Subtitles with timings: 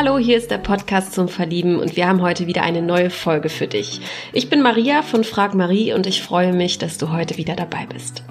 [0.00, 3.48] Hallo, hier ist der Podcast zum Verlieben und wir haben heute wieder eine neue Folge
[3.48, 4.00] für dich.
[4.32, 7.84] Ich bin Maria von Frag Marie und ich freue mich, dass du heute wieder dabei
[7.86, 8.22] bist.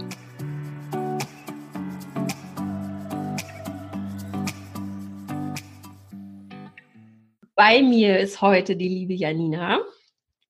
[7.54, 9.82] Bei mir ist heute die liebe Janina,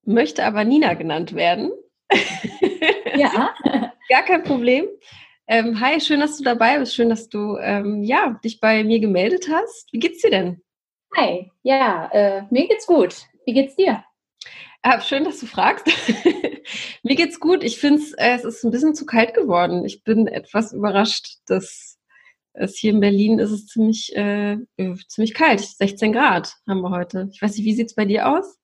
[0.04, 1.72] möchte aber Nina genannt werden.
[3.16, 3.56] Ja.
[4.10, 4.86] Gar kein Problem.
[5.48, 6.94] Ähm, hi, schön, dass du dabei bist.
[6.94, 9.92] Schön, dass du ähm, ja, dich bei mir gemeldet hast.
[9.92, 10.62] Wie geht's dir denn?
[11.16, 13.16] Hi, ja, äh, mir geht's gut.
[13.46, 14.04] Wie geht's dir?
[14.82, 15.88] Ah, schön, dass du fragst.
[17.04, 17.64] mir geht's gut.
[17.64, 19.86] Ich finde äh, es ist ein bisschen zu kalt geworden.
[19.86, 21.98] Ich bin etwas überrascht, dass
[22.54, 25.62] es hier in Berlin ist es ziemlich, äh, äh ziemlich kalt.
[25.62, 27.30] 16 Grad haben wir heute.
[27.32, 28.60] Ich weiß nicht, wie sieht's bei dir aus?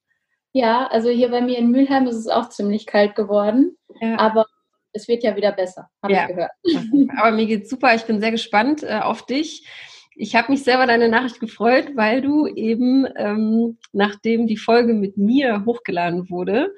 [0.52, 3.78] Ja, also hier bei mir in Mülheim ist es auch ziemlich kalt geworden.
[4.02, 4.20] Ja.
[4.20, 4.46] Aber
[4.92, 6.22] es wird ja wieder besser, habe ja.
[6.24, 6.52] ich gehört.
[7.18, 7.96] Aber mir geht's super.
[7.96, 9.68] Ich bin sehr gespannt äh, auf dich.
[10.16, 15.18] Ich habe mich selber deine Nachricht gefreut, weil du eben, ähm, nachdem die Folge mit
[15.18, 16.74] mir hochgeladen wurde,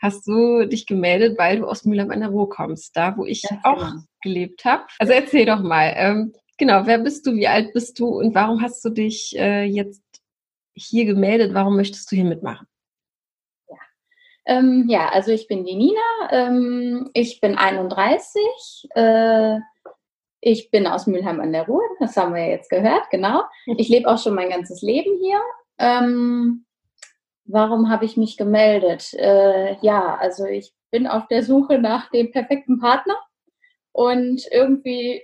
[0.00, 3.42] hast du dich gemeldet, weil du aus Mülheim an der Ruhr kommst, da wo ich
[3.42, 4.02] ja, auch genau.
[4.22, 4.84] gelebt habe.
[4.98, 8.62] Also erzähl doch mal, ähm, genau, wer bist du, wie alt bist du und warum
[8.62, 10.02] hast du dich äh, jetzt
[10.74, 11.54] hier gemeldet?
[11.54, 12.66] Warum möchtest du hier mitmachen?
[14.46, 16.00] Ähm, ja, also ich bin die Nina,
[16.30, 19.58] ähm, ich bin 31, äh,
[20.40, 23.42] ich bin aus Mülheim an der Ruhr, das haben wir jetzt gehört, genau.
[23.76, 25.40] Ich lebe auch schon mein ganzes Leben hier.
[25.78, 26.64] Ähm,
[27.44, 29.14] warum habe ich mich gemeldet?
[29.14, 33.16] Äh, ja, also ich bin auf der Suche nach dem perfekten Partner
[33.92, 35.22] und irgendwie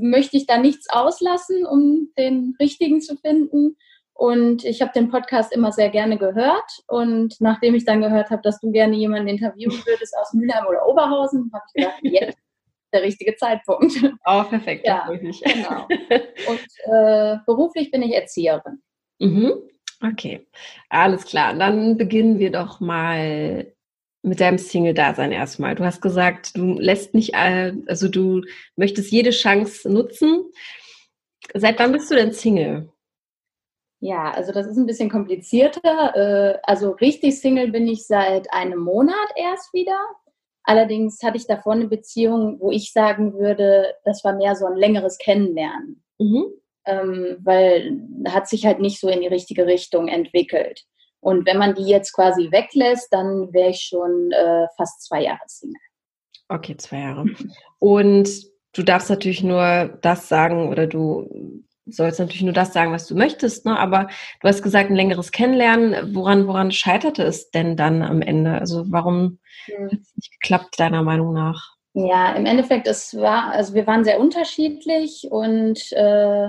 [0.00, 3.76] möchte ich da nichts auslassen, um den richtigen zu finden.
[4.14, 6.82] Und ich habe den Podcast immer sehr gerne gehört.
[6.86, 10.86] Und nachdem ich dann gehört habe, dass du gerne jemanden interviewen würdest aus Mülheim oder
[10.86, 12.38] Oberhausen, habe ich gedacht, jetzt
[12.92, 13.92] der richtige Zeitpunkt.
[14.24, 14.86] Oh, perfekt.
[14.86, 15.86] Ja, genau.
[16.48, 18.80] Und äh, beruflich bin ich Erzieherin.
[19.18, 19.54] Mhm.
[20.00, 20.46] Okay,
[20.88, 21.54] alles klar.
[21.54, 23.72] Dann beginnen wir doch mal
[24.22, 25.74] mit deinem Single-Dasein erstmal.
[25.74, 28.42] Du hast gesagt, du lässt nicht, also du
[28.76, 30.44] möchtest jede Chance nutzen.
[31.54, 32.88] Seit wann bist du denn Single?
[34.00, 36.14] Ja, also das ist ein bisschen komplizierter.
[36.16, 39.98] Äh, also richtig Single bin ich seit einem Monat erst wieder.
[40.64, 44.76] Allerdings hatte ich davor eine Beziehung, wo ich sagen würde, das war mehr so ein
[44.76, 46.04] längeres Kennenlernen.
[46.18, 46.46] Mhm.
[46.84, 50.84] Ähm, weil hat sich halt nicht so in die richtige Richtung entwickelt.
[51.20, 55.42] Und wenn man die jetzt quasi weglässt, dann wäre ich schon äh, fast zwei Jahre
[55.46, 55.80] Single.
[56.48, 57.26] Okay, zwei Jahre.
[57.78, 58.28] Und
[58.72, 63.14] du darfst natürlich nur das sagen oder du sollst natürlich nur das sagen, was du
[63.14, 63.78] möchtest, ne?
[63.78, 64.08] aber
[64.40, 66.14] du hast gesagt, ein längeres Kennenlernen.
[66.14, 68.58] Woran, woran scheiterte es denn dann am Ende?
[68.58, 69.90] Also warum hm.
[69.90, 71.76] hat es nicht geklappt, deiner Meinung nach?
[71.94, 76.48] Ja, im Endeffekt, es war, also wir waren sehr unterschiedlich und äh,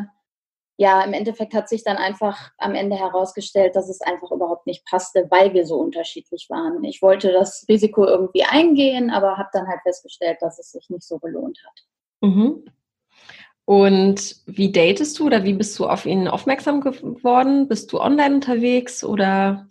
[0.78, 4.86] ja, im Endeffekt hat sich dann einfach am Ende herausgestellt, dass es einfach überhaupt nicht
[4.86, 6.84] passte, weil wir so unterschiedlich waren.
[6.84, 11.04] Ich wollte das Risiko irgendwie eingehen, aber habe dann halt festgestellt, dass es sich nicht
[11.04, 12.30] so gelohnt hat.
[12.30, 12.66] Mhm.
[13.66, 17.68] Und wie datest du oder wie bist du auf ihn aufmerksam geworden?
[17.68, 19.70] Bist du online unterwegs oder?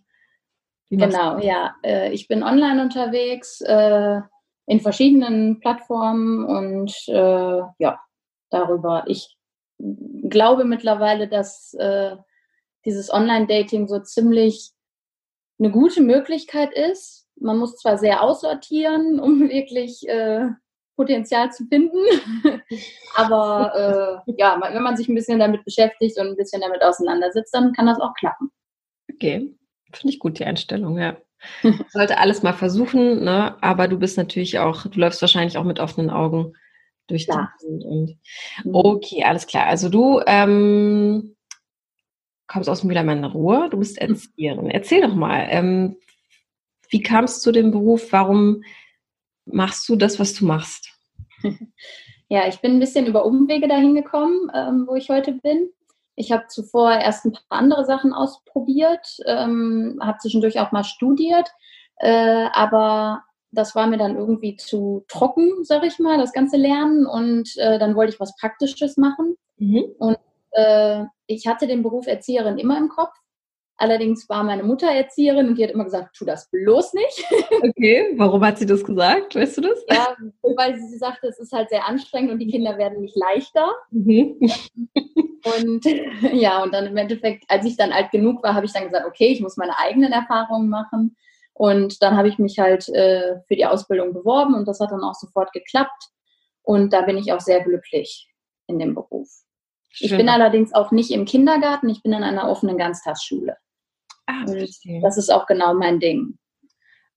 [0.88, 1.74] Genau, ja.
[1.82, 4.20] Äh, ich bin online unterwegs äh,
[4.66, 8.00] in verschiedenen Plattformen und äh, ja,
[8.50, 9.04] darüber.
[9.06, 9.36] Ich
[10.28, 11.76] glaube mittlerweile, dass
[12.84, 14.70] dieses Online-Dating so ziemlich
[15.58, 17.26] eine gute Möglichkeit ist.
[17.34, 20.06] Man muss zwar sehr aussortieren, um wirklich
[20.96, 21.98] Potenzial zu finden.
[23.14, 27.54] Aber äh, ja, wenn man sich ein bisschen damit beschäftigt und ein bisschen damit auseinandersetzt,
[27.54, 28.50] dann kann das auch klappen.
[29.12, 29.54] Okay,
[29.92, 31.16] finde ich gut, die Einstellung, ja.
[31.90, 33.56] Sollte alles mal versuchen, ne?
[33.62, 36.52] aber du bist natürlich auch, du läufst wahrscheinlich auch mit offenen Augen
[37.08, 37.84] durch Welt.
[37.84, 38.16] Und,
[38.64, 38.74] mhm.
[38.74, 39.66] okay, alles klar.
[39.66, 41.34] Also du ähm,
[42.46, 44.10] kommst aus Mülheim in Ruhe, du bist mhm.
[44.10, 44.70] Erzieherin.
[44.70, 45.96] Erzähl doch mal, ähm,
[46.90, 48.12] wie kamst du zu dem Beruf?
[48.12, 48.62] Warum
[49.46, 50.91] machst du das, was du machst?
[52.32, 55.68] Ja, ich bin ein bisschen über Umwege dahin gekommen, ähm, wo ich heute bin.
[56.14, 61.50] Ich habe zuvor erst ein paar andere Sachen ausprobiert, ähm, habe zwischendurch auch mal studiert,
[61.98, 67.04] äh, aber das war mir dann irgendwie zu trocken, sag ich mal, das ganze Lernen.
[67.04, 69.36] Und äh, dann wollte ich was Praktisches machen.
[69.58, 69.84] Mhm.
[69.98, 70.16] Und
[70.52, 73.12] äh, ich hatte den Beruf Erzieherin immer im Kopf
[73.76, 77.24] Allerdings war meine Mutter Erzieherin und die hat immer gesagt, tu das bloß nicht.
[77.62, 79.34] Okay, warum hat sie das gesagt?
[79.34, 79.84] Weißt du das?
[79.90, 80.16] Ja,
[80.56, 83.72] weil sie sagte, es ist halt sehr anstrengend und die Kinder werden nicht leichter.
[83.90, 84.38] Mhm.
[85.44, 85.84] Und
[86.32, 89.06] ja, und dann im Endeffekt, als ich dann alt genug war, habe ich dann gesagt,
[89.06, 91.16] okay, ich muss meine eigenen Erfahrungen machen.
[91.54, 95.04] Und dann habe ich mich halt äh, für die Ausbildung beworben und das hat dann
[95.04, 96.10] auch sofort geklappt.
[96.62, 98.28] Und da bin ich auch sehr glücklich
[98.66, 99.28] in dem Beruf.
[99.92, 100.06] Schön.
[100.06, 103.56] Ich bin allerdings auch nicht im Kindergarten, ich bin in einer offenen Ganztagsschule.
[104.26, 104.44] Ah,
[105.02, 106.38] das ist auch genau mein Ding.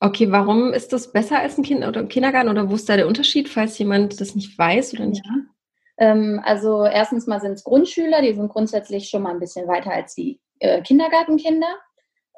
[0.02, 2.98] Okay, warum ist das besser als ein kind oder im Kindergarten oder wo ist da
[2.98, 5.32] der Unterschied, falls jemand das nicht weiß oder nicht ja.
[5.32, 5.50] kann?
[5.98, 9.92] Ähm, also erstens mal sind es Grundschüler, die sind grundsätzlich schon mal ein bisschen weiter
[9.92, 11.74] als die äh, Kindergartenkinder.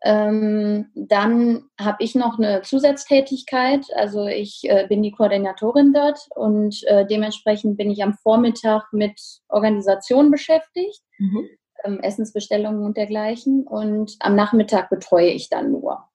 [0.03, 6.83] Ähm, dann habe ich noch eine Zusatztätigkeit, also ich äh, bin die Koordinatorin dort und
[6.85, 11.49] äh, dementsprechend bin ich am Vormittag mit Organisation beschäftigt, mhm.
[11.83, 16.07] ähm, Essensbestellungen und dergleichen und am Nachmittag betreue ich dann nur.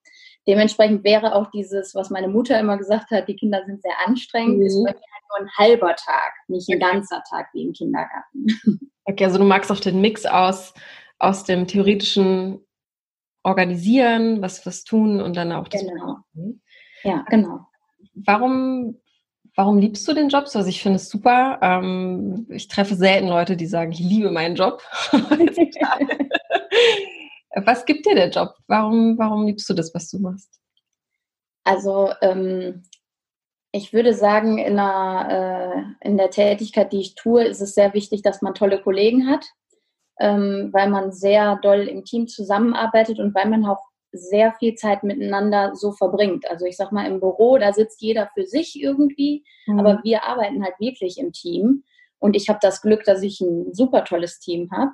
[0.46, 4.58] Dementsprechend wäre auch dieses, was meine Mutter immer gesagt hat, die Kinder sind sehr anstrengend,
[4.58, 4.66] mhm.
[4.66, 8.46] ist bei mir halt nur ein halber Tag, nicht ein ganzer Tag wie im Kindergarten.
[9.04, 10.74] Okay, also du magst auch den Mix aus,
[11.18, 12.64] aus dem theoretischen
[13.42, 15.82] Organisieren, was, was tun und dann auch das.
[15.82, 16.18] Genau.
[17.02, 17.66] Ja, genau.
[18.14, 19.00] Warum,
[19.56, 20.44] warum liebst du den Job?
[20.44, 21.58] Also ich finde es super.
[21.62, 24.82] Ähm, ich treffe selten Leute, die sagen, ich liebe meinen Job.
[27.54, 28.54] Was gibt dir der Job?
[28.66, 30.58] Warum, warum liebst du das, was du machst?
[31.64, 32.82] Also ähm,
[33.72, 37.94] ich würde sagen, in der, äh, in der Tätigkeit, die ich tue, ist es sehr
[37.94, 39.44] wichtig, dass man tolle Kollegen hat,
[40.22, 43.82] ähm, weil man sehr doll im Team zusammenarbeitet und weil man auch
[44.12, 46.48] sehr viel Zeit miteinander so verbringt.
[46.48, 49.80] Also ich sag mal, im Büro, da sitzt jeder für sich irgendwie, mhm.
[49.80, 51.82] aber wir arbeiten halt wirklich im Team.
[52.18, 54.92] Und ich habe das Glück, dass ich ein super tolles Team habe.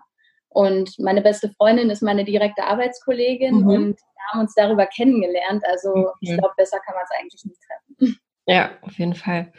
[0.48, 3.69] Und meine beste Freundin ist meine direkte Arbeitskollegin mhm.
[3.69, 5.62] und wir haben uns darüber kennengelernt.
[5.69, 6.06] Also mhm.
[6.20, 8.19] ich glaube, besser kann man es eigentlich nicht treffen.
[8.50, 9.52] Ja, auf jeden Fall.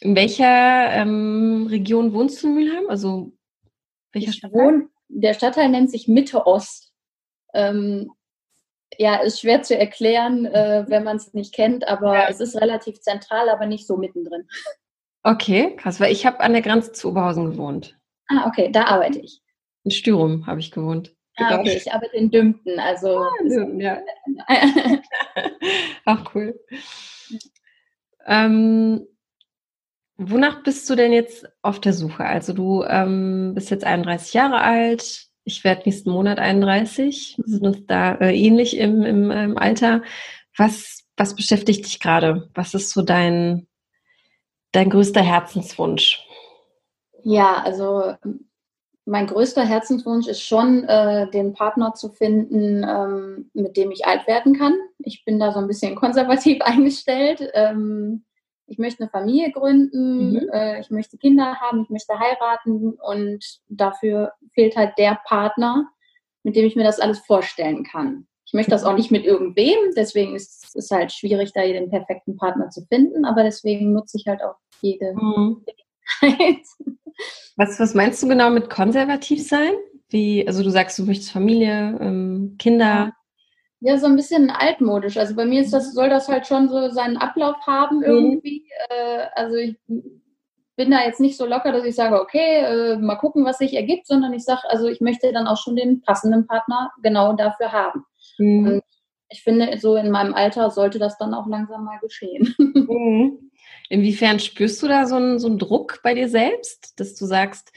[0.00, 2.88] In welcher ähm, Region wohnst du in Mülheim?
[2.88, 3.30] Also
[4.12, 4.60] welcher ich Stadtteil?
[4.60, 6.92] Wohne, der Stadtteil nennt sich Mitte Ost.
[7.52, 8.10] Ähm,
[8.98, 12.28] ja, ist schwer zu erklären, äh, wenn man es nicht kennt, aber ja.
[12.28, 14.46] es ist relativ zentral, aber nicht so mittendrin.
[15.22, 17.98] Okay, krass, weil ich habe an der Grenze zu Oberhausen gewohnt.
[18.28, 19.40] Ah, okay, da arbeite ich.
[19.84, 21.14] In Stürum habe ich gewohnt.
[21.36, 23.18] Ah, okay, ich arbeite in Dümpten, also.
[23.18, 24.00] Ah, Dümpten, ja.
[26.04, 26.58] Auch cool.
[28.26, 29.06] Ähm,
[30.16, 32.24] wonach bist du denn jetzt auf der Suche?
[32.24, 35.26] Also du ähm, bist jetzt 31 Jahre alt.
[35.44, 37.36] Ich werde nächsten Monat 31.
[37.38, 40.02] Wir sind uns da äh, ähnlich im, im, im Alter.
[40.56, 42.48] Was, was beschäftigt dich gerade?
[42.54, 43.66] Was ist so dein,
[44.72, 46.24] dein größter Herzenswunsch?
[47.22, 48.14] Ja, also
[49.06, 54.26] mein größter Herzenswunsch ist schon, äh, den Partner zu finden, ähm, mit dem ich alt
[54.26, 54.74] werden kann.
[54.98, 57.50] Ich bin da so ein bisschen konservativ eingestellt.
[57.52, 58.24] Ähm,
[58.66, 60.48] ich möchte eine Familie gründen, mhm.
[60.52, 65.88] äh, ich möchte Kinder haben, ich möchte heiraten und dafür fehlt halt der Partner,
[66.42, 68.26] mit dem ich mir das alles vorstellen kann.
[68.46, 72.36] Ich möchte das auch nicht mit irgendwem, deswegen ist es halt schwierig, da den perfekten
[72.36, 75.64] Partner zu finden, aber deswegen nutze ich halt auch jede mhm.
[76.20, 76.64] Gelegenheit.
[77.56, 79.72] Was, was meinst du genau mit konservativ sein?
[80.08, 83.12] Wie, also du sagst, du möchtest Familie, ähm, Kinder.
[83.86, 85.18] Ja, so ein bisschen altmodisch.
[85.18, 88.02] Also bei mir ist das, soll das halt schon so seinen Ablauf haben mhm.
[88.04, 88.64] irgendwie.
[88.90, 89.20] Mhm.
[89.34, 89.76] Also ich
[90.74, 93.74] bin da jetzt nicht so locker, dass ich sage, okay, äh, mal gucken, was sich
[93.74, 97.72] ergibt, sondern ich sage, also ich möchte dann auch schon den passenden Partner genau dafür
[97.72, 98.06] haben.
[98.38, 98.66] Mhm.
[98.66, 98.82] Und
[99.28, 102.54] ich finde, so in meinem Alter sollte das dann auch langsam mal geschehen.
[102.58, 103.50] Mhm.
[103.90, 107.70] Inwiefern spürst du da so einen, so einen Druck bei dir selbst, dass du sagst,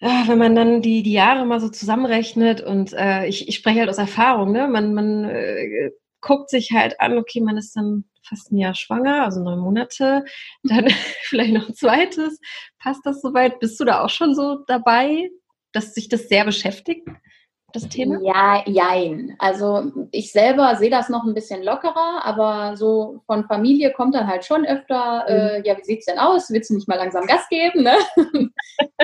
[0.00, 3.90] wenn man dann die, die Jahre mal so zusammenrechnet und äh, ich, ich spreche halt
[3.90, 4.66] aus Erfahrung, ne?
[4.66, 5.90] man, man äh,
[6.20, 10.24] guckt sich halt an, okay, man ist dann fast ein Jahr schwanger, also neun Monate,
[10.62, 10.88] dann
[11.22, 12.38] vielleicht noch ein zweites.
[12.78, 13.60] Passt das soweit?
[13.60, 15.30] Bist du da auch schon so dabei,
[15.72, 17.06] dass sich das sehr beschäftigt?
[17.72, 18.18] Das Thema?
[18.22, 19.34] Ja, jein.
[19.38, 24.26] Also ich selber sehe das noch ein bisschen lockerer, aber so von Familie kommt dann
[24.26, 25.34] halt schon öfter, mhm.
[25.34, 26.50] äh, ja, wie sieht es denn aus?
[26.50, 27.82] Willst du nicht mal langsam Gas geben?
[27.82, 27.94] Ne?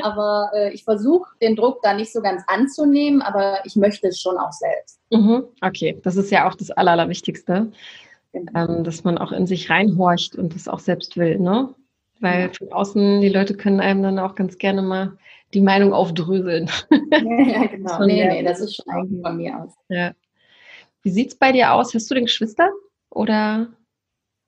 [0.03, 4.21] aber äh, ich versuche den Druck da nicht so ganz anzunehmen, aber ich möchte es
[4.21, 5.01] schon auch selbst.
[5.11, 5.45] Mhm.
[5.61, 7.71] Okay, das ist ja auch das Aller, Allerwichtigste,
[8.33, 8.53] genau.
[8.55, 11.75] ähm, dass man auch in sich reinhorcht und das auch selbst will, ne?
[12.21, 15.19] Weil von außen, die Leute können einem dann auch ganz gerne mal
[15.55, 16.71] die Meinung aufdröseln.
[16.91, 18.05] Ja, ja genau.
[18.05, 19.73] nee, nee, das ist schon von mir aus.
[19.89, 20.13] Ja.
[21.03, 21.95] Wie sieht es bei dir aus?
[21.95, 22.71] Hast du den Geschwister?
[23.11, 23.69] Oder?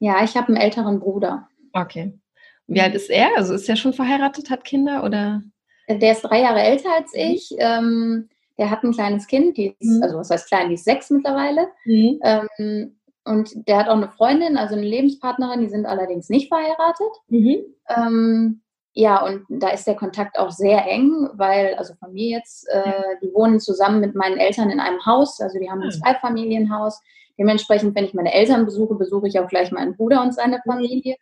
[0.00, 1.48] Ja, ich habe einen älteren Bruder.
[1.72, 2.18] Okay.
[2.66, 3.30] Wie alt ist er?
[3.36, 5.42] Also ist er schon verheiratet, hat Kinder oder?
[5.88, 7.20] Der ist drei Jahre älter als mhm.
[7.20, 7.54] ich.
[7.58, 8.28] Ähm,
[8.58, 10.02] der hat ein kleines Kind, die ist, mhm.
[10.02, 11.68] also was heißt klein, die ist sechs mittlerweile.
[11.84, 12.20] Mhm.
[12.22, 17.12] Ähm, und der hat auch eine Freundin, also eine Lebenspartnerin, die sind allerdings nicht verheiratet.
[17.28, 17.56] Mhm.
[17.88, 18.60] Ähm,
[18.98, 23.04] ja, und da ist der Kontakt auch sehr eng, weil, also von mir jetzt, äh,
[23.22, 26.02] die wohnen zusammen mit meinen Eltern in einem Haus, also die haben ein ah.
[26.02, 27.00] Zweifamilienhaus.
[27.38, 31.14] Dementsprechend, wenn ich meine Eltern besuche, besuche ich auch gleich meinen Bruder und seine Familie.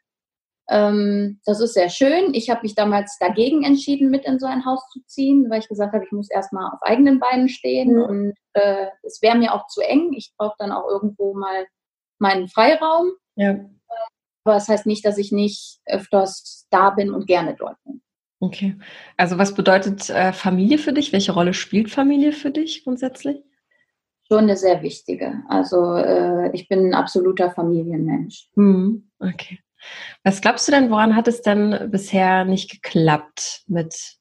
[0.71, 2.33] Ähm, das ist sehr schön.
[2.33, 5.68] Ich habe mich damals dagegen entschieden, mit in so ein Haus zu ziehen, weil ich
[5.68, 8.02] gesagt habe, ich muss erstmal auf eigenen Beinen stehen mhm.
[8.04, 10.14] und äh, es wäre mir auch zu eng.
[10.14, 11.66] Ich brauche dann auch irgendwo mal
[12.18, 13.11] meinen Freiraum.
[13.35, 13.56] Ja.
[14.46, 18.00] Aber das heißt nicht, dass ich nicht öfters da bin und gerne dort bin.
[18.38, 18.76] Okay.
[19.16, 21.12] Also was bedeutet äh, Familie für dich?
[21.12, 23.42] Welche Rolle spielt Familie für dich grundsätzlich?
[24.28, 25.42] Schon eine sehr wichtige.
[25.48, 28.48] Also äh, ich bin ein absoluter Familienmensch.
[28.54, 29.10] Mhm.
[29.18, 29.58] Okay.
[30.22, 34.16] Was glaubst du denn, woran hat es denn bisher nicht geklappt mit,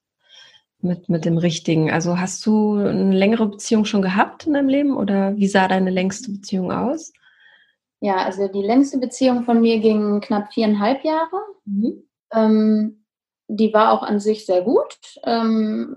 [0.80, 1.92] mit, mit dem Richtigen?
[1.92, 5.90] Also hast du eine längere Beziehung schon gehabt in deinem Leben oder wie sah deine
[5.90, 7.12] längste Beziehung aus?
[8.00, 11.40] Ja, also die längste Beziehung von mir ging knapp viereinhalb Jahre.
[11.64, 12.02] Mhm.
[12.32, 13.04] Ähm,
[13.48, 14.98] die war auch an sich sehr gut.
[15.24, 15.96] Ähm,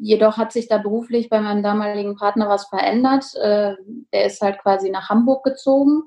[0.00, 3.34] jedoch hat sich da beruflich bei meinem damaligen Partner was verändert.
[3.36, 3.74] Äh,
[4.12, 6.02] der ist halt quasi nach Hamburg gezogen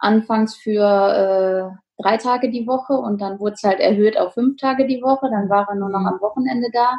[0.00, 4.56] anfangs für äh, drei Tage die Woche und dann wurde es halt erhöht auf fünf
[4.56, 5.28] Tage die Woche.
[5.30, 6.06] Dann war er nur noch mhm.
[6.06, 6.98] am Wochenende da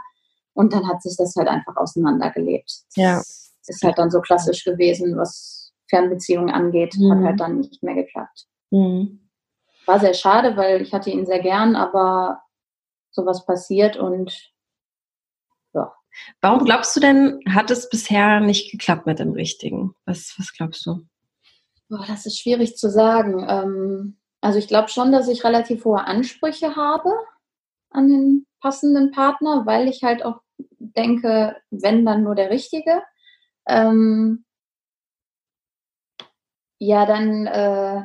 [0.53, 2.71] und dann hat sich das halt einfach auseinandergelebt.
[2.95, 3.19] Ja.
[3.67, 5.60] Ist halt dann so klassisch gewesen, was
[5.91, 7.11] Fernbeziehungen angeht, mhm.
[7.11, 8.47] hat halt dann nicht mehr geklappt.
[8.71, 9.29] Mhm.
[9.85, 12.41] War sehr schade, weil ich hatte ihn sehr gern, aber
[13.11, 14.51] sowas passiert und
[15.73, 15.93] ja.
[16.39, 19.93] Warum glaubst du denn, hat es bisher nicht geklappt mit dem Richtigen?
[20.05, 21.01] Was, was glaubst du?
[21.89, 23.45] Boah, das ist schwierig zu sagen.
[23.47, 27.11] Ähm, also ich glaube schon, dass ich relativ hohe Ansprüche habe
[27.89, 30.39] an den passenden Partner, weil ich halt auch
[30.79, 33.03] denke, wenn dann nur der Richtige.
[33.67, 34.45] Ähm,
[36.83, 38.01] ja, dann äh,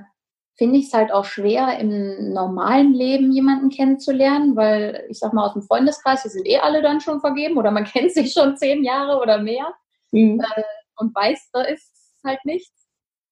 [0.59, 5.47] finde ich es halt auch schwer, im normalen Leben jemanden kennenzulernen, weil ich sag mal,
[5.47, 8.59] aus dem Freundeskreis, die sind eh alle dann schon vergeben oder man kennt sich schon
[8.59, 9.73] zehn Jahre oder mehr
[10.11, 10.41] mhm.
[10.41, 10.63] äh,
[10.97, 11.91] und weiß, da ist
[12.23, 12.87] halt nichts.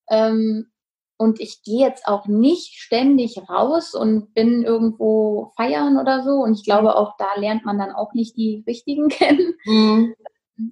[0.09, 0.73] Ähm,
[1.19, 6.37] und ich gehe jetzt auch nicht ständig raus und bin irgendwo feiern oder so.
[6.37, 9.55] Und ich glaube, auch da lernt man dann auch nicht die richtigen kennen.
[9.67, 10.15] Mhm.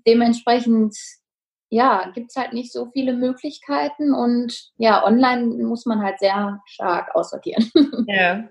[0.07, 0.97] Dementsprechend,
[1.73, 4.13] ja, gibt es halt nicht so viele Möglichkeiten.
[4.13, 7.71] Und ja, online muss man halt sehr stark aussortieren.
[8.07, 8.45] Ja.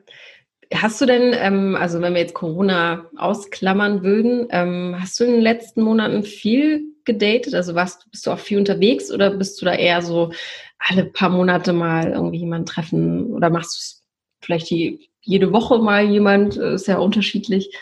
[0.74, 5.34] Hast du denn, ähm, also wenn wir jetzt Corona ausklammern würden, ähm, hast du in
[5.34, 7.54] den letzten Monaten viel gedatet?
[7.54, 10.32] Also warst, bist du auch viel unterwegs oder bist du da eher so
[10.80, 14.04] alle paar Monate mal irgendwie jemanden treffen oder machst du es
[14.42, 16.58] vielleicht die, jede Woche mal jemand?
[16.58, 17.78] Äh, ist ja unterschiedlich.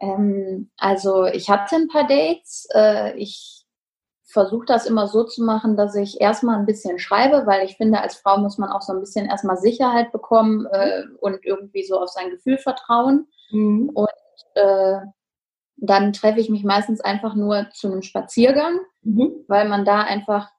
[0.00, 2.66] Ähm, also ich hatte ein paar Dates.
[2.74, 3.61] Äh, ich
[4.32, 8.00] versuche das immer so zu machen, dass ich erstmal ein bisschen schreibe, weil ich finde,
[8.00, 12.00] als Frau muss man auch so ein bisschen erstmal Sicherheit bekommen äh, und irgendwie so
[12.00, 13.28] auf sein Gefühl vertrauen.
[13.50, 13.90] Mhm.
[13.94, 14.08] Und
[14.54, 15.00] äh,
[15.76, 19.44] dann treffe ich mich meistens einfach nur zu einem Spaziergang, mhm.
[19.48, 20.50] weil man da einfach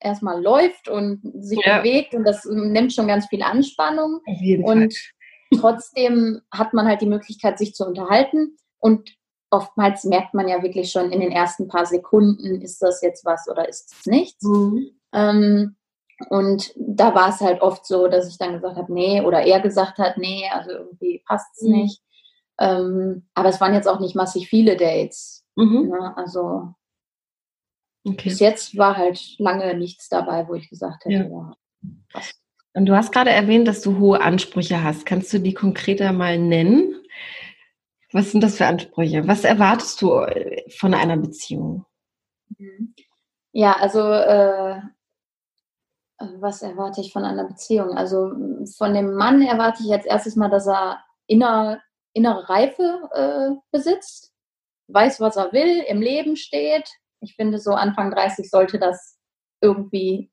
[0.00, 1.78] erstmal läuft und sich ja.
[1.78, 4.20] bewegt und das nimmt schon ganz viel Anspannung.
[4.64, 5.60] und Fall.
[5.60, 9.17] trotzdem hat man halt die Möglichkeit, sich zu unterhalten und
[9.50, 13.48] oftmals merkt man ja wirklich schon in den ersten paar Sekunden, ist das jetzt was
[13.48, 14.44] oder ist es nichts.
[14.44, 14.90] Mhm.
[15.12, 15.76] Ähm,
[16.30, 19.60] und da war es halt oft so, dass ich dann gesagt habe, nee, oder er
[19.60, 21.72] gesagt hat, nee, also irgendwie passt es mhm.
[21.72, 22.02] nicht.
[22.58, 25.44] Ähm, aber es waren jetzt auch nicht massig viele Dates.
[25.54, 25.88] Mhm.
[25.88, 26.16] Ne?
[26.16, 26.74] Also
[28.04, 28.30] okay.
[28.30, 31.54] bis jetzt war halt lange nichts dabei, wo ich gesagt hätte, ja.
[32.14, 32.20] ja
[32.74, 35.06] Und du hast gerade erwähnt, dass du hohe Ansprüche hast.
[35.06, 36.97] Kannst du die konkreter mal nennen?
[38.12, 39.26] Was sind das für Ansprüche?
[39.28, 41.84] Was erwartest du äh, von einer Beziehung?
[42.56, 42.94] Mhm.
[43.52, 44.80] Ja, also äh,
[46.18, 47.96] was erwarte ich von einer Beziehung?
[47.96, 48.32] Also
[48.76, 51.80] von dem Mann erwarte ich jetzt erstes mal, dass er inner,
[52.12, 54.32] innere Reife äh, besitzt,
[54.88, 56.88] weiß, was er will, im Leben steht.
[57.20, 59.18] Ich finde, so Anfang 30 sollte das
[59.60, 60.30] irgendwie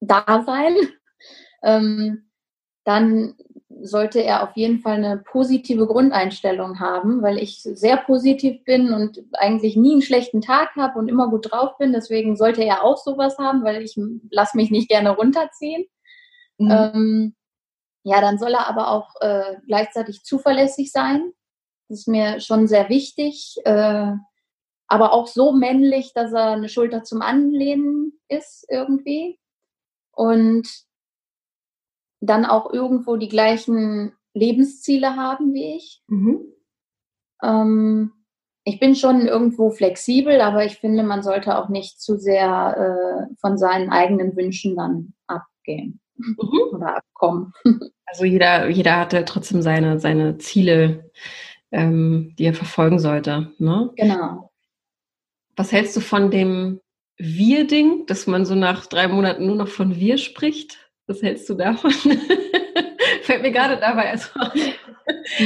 [0.00, 0.74] da sein.
[1.62, 2.30] Ähm,
[2.84, 3.36] dann
[3.82, 9.22] sollte er auf jeden Fall eine positive Grundeinstellung haben, weil ich sehr positiv bin und
[9.32, 11.92] eigentlich nie einen schlechten Tag habe und immer gut drauf bin.
[11.92, 13.98] Deswegen sollte er auch sowas haben, weil ich
[14.30, 15.84] lasse mich nicht gerne runterziehen.
[16.58, 16.70] Mhm.
[16.70, 17.34] Ähm,
[18.02, 21.32] ja, dann soll er aber auch äh, gleichzeitig zuverlässig sein.
[21.88, 23.56] Das ist mir schon sehr wichtig.
[23.64, 24.12] Äh,
[24.86, 29.38] aber auch so männlich, dass er eine Schulter zum Anlehnen ist irgendwie.
[30.12, 30.68] Und
[32.20, 36.02] dann auch irgendwo die gleichen Lebensziele haben wie ich.
[36.08, 36.40] Mhm.
[37.42, 38.12] Ähm,
[38.64, 43.34] ich bin schon irgendwo flexibel, aber ich finde, man sollte auch nicht zu sehr äh,
[43.40, 46.36] von seinen eigenen Wünschen dann abgehen mhm.
[46.72, 47.52] oder abkommen.
[48.12, 51.12] Also jeder, jeder hatte trotzdem seine, seine Ziele,
[51.70, 53.52] ähm, die er verfolgen sollte.
[53.58, 53.92] Ne?
[53.94, 54.50] Genau.
[55.54, 56.80] Was hältst du von dem
[57.18, 60.89] Wir-Ding, dass man so nach drei Monaten nur noch von wir spricht?
[61.10, 61.90] Was hältst du davon?
[63.22, 64.10] Fällt mir gerade dabei.
[64.10, 64.28] Also,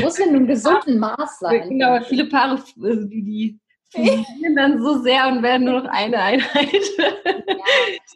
[0.03, 1.71] Muss in einem gesunden Maß sein.
[1.71, 3.59] Genau, viele Paare, also die, die
[4.55, 6.69] dann so sehr und werden nur noch eine Einheit.
[6.99, 7.65] Ja,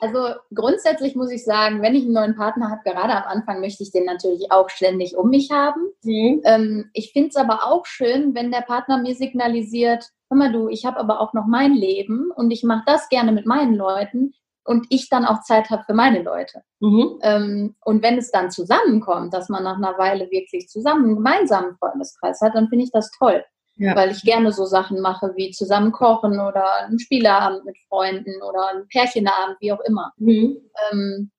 [0.01, 3.83] also grundsätzlich muss ich sagen, wenn ich einen neuen Partner habe, gerade am Anfang möchte
[3.83, 5.81] ich den natürlich auch ständig um mich haben.
[6.03, 6.43] Mhm.
[6.45, 10.69] Ähm, ich finde es aber auch schön, wenn der Partner mir signalisiert, hör mal du,
[10.69, 14.35] ich habe aber auch noch mein Leben und ich mache das gerne mit meinen Leuten
[14.69, 16.63] und ich dann auch Zeit habe für meine Leute.
[16.81, 17.19] Mhm.
[17.23, 21.77] Ähm, und wenn es dann zusammenkommt, dass man nach einer Weile wirklich zusammen einen gemeinsamen
[21.79, 23.43] Freundeskreis hat, dann finde ich das toll.
[23.77, 23.97] Ja.
[23.97, 28.69] Weil ich gerne so Sachen mache wie zusammen kochen oder einen Spieleabend mit Freunden oder
[28.69, 30.13] einen Pärchenabend, wie auch immer.
[30.19, 30.59] Mhm.
[30.93, 31.31] Ähm,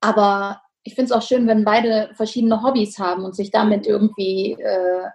[0.00, 4.52] aber ich finde es auch schön, wenn beide verschiedene Hobbys haben und sich damit irgendwie
[4.52, 5.08] äh,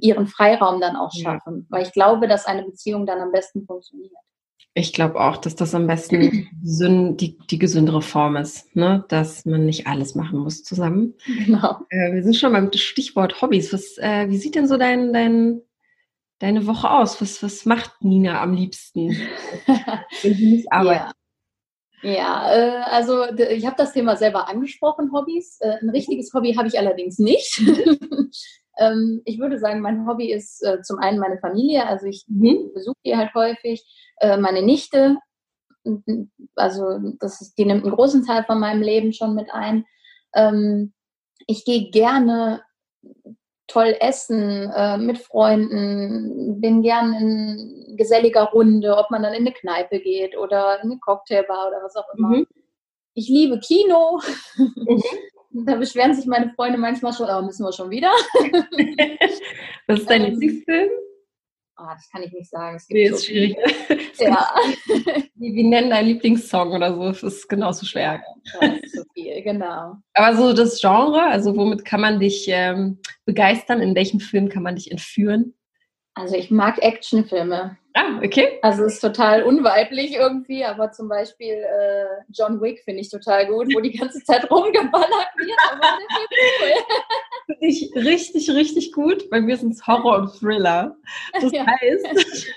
[0.00, 1.68] ihren Freiraum dann auch schaffen.
[1.70, 1.76] Ja.
[1.76, 4.12] Weil ich glaube, dass eine Beziehung dann am besten funktioniert.
[4.74, 6.46] Ich glaube auch, dass das am besten
[7.16, 9.04] die, die gesündere Form ist, ne?
[9.08, 11.14] dass man nicht alles machen muss zusammen.
[11.26, 11.80] Genau.
[11.90, 13.72] Äh, wir sind schon beim Stichwort Hobbys.
[13.72, 15.60] Was, äh, wie sieht denn so dein, dein,
[16.38, 17.20] deine Woche aus?
[17.20, 19.16] Was, was macht Nina am liebsten,
[20.22, 21.14] wenn sie nicht arbeitet?
[22.02, 25.58] Ja, ja äh, also ich habe das Thema selber angesprochen, Hobbys.
[25.60, 27.60] Äh, ein richtiges Hobby habe ich allerdings nicht.
[28.80, 32.72] Ähm, ich würde sagen, mein Hobby ist äh, zum einen meine Familie, also ich mhm.
[32.74, 33.84] besuche die halt häufig,
[34.20, 35.18] äh, meine Nichte,
[36.56, 39.84] also das ist, die nimmt einen großen Teil von meinem Leben schon mit ein.
[40.34, 40.92] Ähm,
[41.46, 42.62] ich gehe gerne
[43.66, 49.52] toll essen äh, mit Freunden, bin gern in geselliger Runde, ob man dann in eine
[49.52, 52.28] Kneipe geht oder in eine Cocktailbar oder was auch immer.
[52.28, 52.46] Mhm.
[53.14, 54.20] Ich liebe Kino.
[54.56, 55.02] Mhm.
[55.52, 58.10] Da beschweren sich meine Freunde manchmal schon, aber müssen wir schon wieder.
[59.86, 60.90] Was ist dein ähm, Lieblingsfilm?
[61.76, 62.76] Oh, das kann ich nicht sagen.
[62.76, 63.56] Es nee, so ist schwierig.
[64.18, 64.46] ja.
[65.34, 67.08] Wie, wie nennen dein Lieblingssong oder so?
[67.08, 68.22] Das ist genauso schwer.
[68.60, 69.96] Das ist so viel, genau.
[70.12, 73.80] Aber so das Genre, also womit kann man dich ähm, begeistern?
[73.80, 75.54] In welchem Film kann man dich entführen?
[76.14, 77.78] Also ich mag Actionfilme.
[77.94, 78.58] Ah, okay.
[78.62, 83.48] Also es ist total unweiblich irgendwie, aber zum Beispiel äh, John Wick finde ich total
[83.48, 85.58] gut, wo die ganze Zeit rumgeballert wird.
[85.72, 85.98] Aber
[86.60, 86.72] cool.
[87.46, 89.28] Finde ich richtig, richtig gut.
[89.30, 90.96] Bei mir sind es Horror und Thriller.
[91.32, 91.66] Das ja.
[91.66, 92.06] heißt,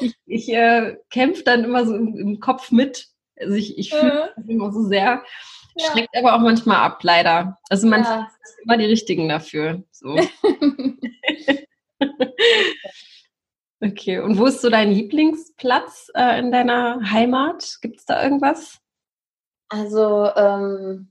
[0.00, 3.08] ich, ich äh, kämpfe dann immer so im, im, Kopf mit.
[3.40, 5.22] Also ich, ich fühle das immer so sehr.
[5.76, 5.92] Ja.
[5.92, 7.56] Schreckt aber auch manchmal ab, leider.
[7.70, 8.28] Also man ja.
[8.42, 9.82] ist immer die richtigen dafür.
[9.92, 10.14] So.
[13.80, 17.78] Okay, und wo ist so dein Lieblingsplatz äh, in deiner Heimat?
[17.82, 18.80] Gibt es da irgendwas?
[19.68, 21.08] Also ähm,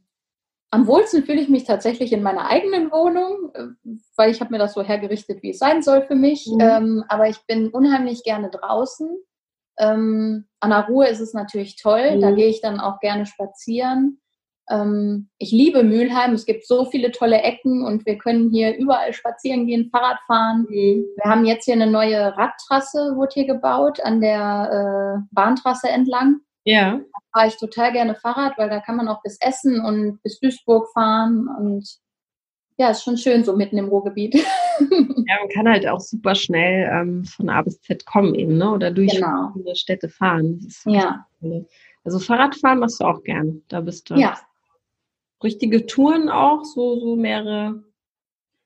[0.71, 3.67] am wohlsten fühle ich mich tatsächlich in meiner eigenen Wohnung, äh,
[4.15, 6.47] weil ich habe mir das so hergerichtet, wie es sein soll für mich.
[6.47, 6.59] Mhm.
[6.59, 9.09] Ähm, aber ich bin unheimlich gerne draußen.
[9.77, 12.21] Ähm, an der Ruhe ist es natürlich toll, mhm.
[12.21, 14.21] da gehe ich dann auch gerne spazieren.
[14.69, 16.33] Ähm, ich liebe Mülheim.
[16.33, 20.65] Es gibt so viele tolle Ecken und wir können hier überall spazieren gehen, Fahrrad fahren.
[20.69, 21.05] Mhm.
[21.15, 26.39] Wir haben jetzt hier eine neue Radtrasse, wurde hier gebaut, an der äh, Bahntrasse entlang.
[26.63, 26.97] Ja.
[26.97, 30.39] Da fahre ich total gerne Fahrrad, weil da kann man auch bis Essen und bis
[30.39, 31.87] Duisburg fahren und
[32.77, 34.33] ja, ist schon schön so mitten im Ruhrgebiet.
[34.79, 38.69] ja, man kann halt auch super schnell ähm, von A bis Z kommen eben, ne?
[38.71, 39.53] Oder durch genau.
[39.73, 40.59] Städte fahren.
[40.85, 41.25] ja.
[42.03, 43.61] Also Fahrradfahren machst du auch gern.
[43.69, 44.15] Da bist du.
[44.15, 44.37] Ja,
[45.43, 47.83] richtige Touren auch, so, so mehrere?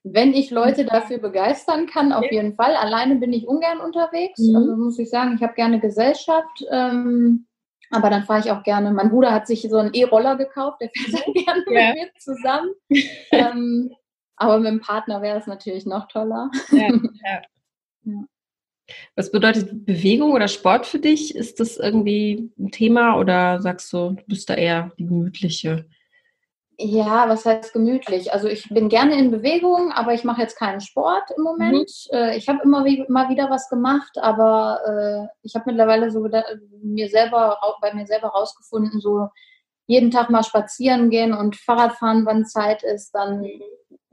[0.04, 2.76] Wenn ich Leute dafür begeistern kann, auf jeden Fall.
[2.76, 4.40] Alleine bin ich ungern unterwegs.
[4.40, 4.56] Mhm.
[4.56, 6.64] Also muss ich sagen, ich habe gerne Gesellschaft.
[6.72, 7.46] Ähm,
[7.92, 8.92] aber dann fahre ich auch gerne.
[8.92, 11.88] Mein Bruder hat sich so einen E-Roller gekauft, der fährt dann gerne ja.
[11.90, 12.70] mit mir zusammen.
[13.32, 13.96] ähm,
[14.36, 16.50] aber mit dem Partner wäre es natürlich noch toller.
[16.72, 17.42] Ja,
[18.06, 18.24] ja.
[19.16, 21.36] Was bedeutet Bewegung oder Sport für dich?
[21.36, 25.86] Ist das irgendwie ein Thema oder sagst du, du bist da eher die gemütliche?
[26.82, 28.32] Ja, was heißt gemütlich?
[28.32, 31.92] Also ich bin gerne in Bewegung, aber ich mache jetzt keinen Sport im Moment.
[32.10, 32.30] Mhm.
[32.38, 36.26] Ich habe immer mal wieder was gemacht, aber äh, ich habe mittlerweile so
[36.82, 39.28] mir selber, bei mir selber rausgefunden, so
[39.88, 43.46] jeden Tag mal spazieren gehen und Fahrrad fahren, wann Zeit ist, dann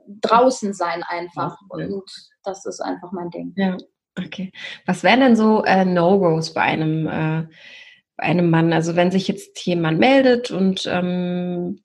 [0.09, 1.57] draußen sein einfach.
[1.69, 2.03] Und
[2.43, 3.53] das ist einfach mein Ding.
[3.57, 3.77] Ja,
[4.19, 4.51] okay.
[4.87, 7.47] Was wären denn so äh, No-Gos bei einem, äh,
[8.17, 8.73] bei einem Mann?
[8.73, 11.85] Also wenn sich jetzt jemand meldet und ähm,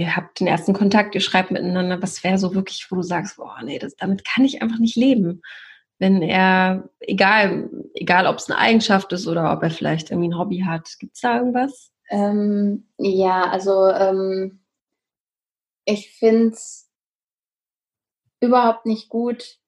[0.00, 3.36] ihr habt den ersten Kontakt, ihr schreibt miteinander, was wäre so wirklich, wo du sagst,
[3.36, 5.42] boah, nee, das, damit kann ich einfach nicht leben.
[5.98, 10.38] Wenn er, egal, egal ob es eine Eigenschaft ist oder ob er vielleicht irgendwie ein
[10.38, 11.92] Hobby hat, gibt es da irgendwas?
[12.08, 14.60] Ähm, ja, also ähm,
[15.84, 16.90] ich finde es
[18.40, 19.59] überhaupt nicht gut,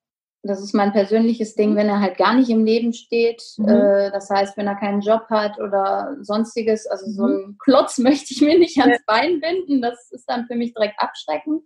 [0.42, 1.76] das ist mein persönliches Ding, mhm.
[1.76, 3.42] wenn er halt gar nicht im Leben steht.
[3.58, 3.68] Mhm.
[3.68, 6.86] Äh, das heißt, wenn er keinen Job hat oder sonstiges.
[6.86, 7.12] Also mhm.
[7.12, 9.80] so einen Klotz möchte ich mir nicht ans Bein binden.
[9.80, 11.62] Das ist dann für mich direkt abschreckend.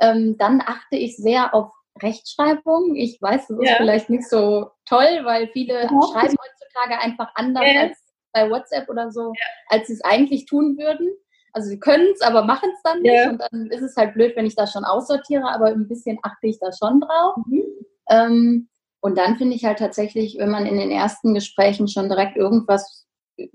[0.00, 1.70] Ähm, dann achte ich sehr auf
[2.02, 2.96] Rechtschreibung.
[2.96, 3.76] Ich weiß, das ist ja.
[3.76, 5.88] vielleicht nicht so toll, weil viele ja.
[5.88, 7.82] schreiben heutzutage einfach anders ja.
[7.82, 7.98] als
[8.32, 9.32] bei WhatsApp oder so,
[9.68, 11.08] als sie es eigentlich tun würden.
[11.52, 13.26] Also sie können es, aber machen es dann nicht.
[13.28, 16.48] Und dann ist es halt blöd, wenn ich das schon aussortiere, aber ein bisschen achte
[16.48, 17.36] ich da schon drauf.
[17.46, 17.62] Mhm.
[18.08, 18.68] Ähm,
[19.00, 23.06] und dann finde ich halt tatsächlich, wenn man in den ersten Gesprächen schon direkt irgendwas
[23.36, 23.48] äh,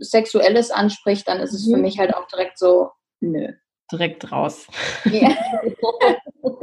[0.00, 1.74] Sexuelles anspricht, dann ist es mhm.
[1.74, 3.52] für mich halt auch direkt so, nö
[3.92, 4.66] direkt raus.
[5.04, 5.36] Ja.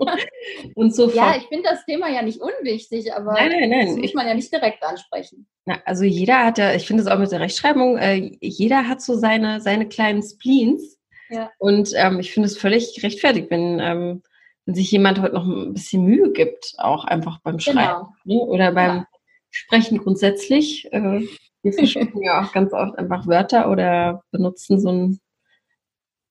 [0.76, 3.88] und so ja, ich finde das Thema ja nicht unwichtig, aber nein, nein, nein.
[3.88, 5.48] das muss man ja nicht direkt ansprechen.
[5.66, 9.02] Na, also jeder hat ja, ich finde es auch mit der Rechtschreibung, äh, jeder hat
[9.02, 10.98] so seine, seine kleinen Spleens.
[11.30, 11.50] Ja.
[11.58, 14.24] Und ähm, ich finde es völlig gerechtfertigt, wenn, ähm, wenn
[14.66, 17.82] sich jemand heute noch ein bisschen Mühe gibt, auch einfach beim genau.
[17.82, 18.44] Schreiben genau.
[18.46, 19.08] oder beim ja.
[19.50, 20.92] Sprechen grundsätzlich.
[20.92, 21.28] Äh,
[21.62, 25.20] wir verschicken ja auch ganz oft einfach Wörter oder benutzen so ein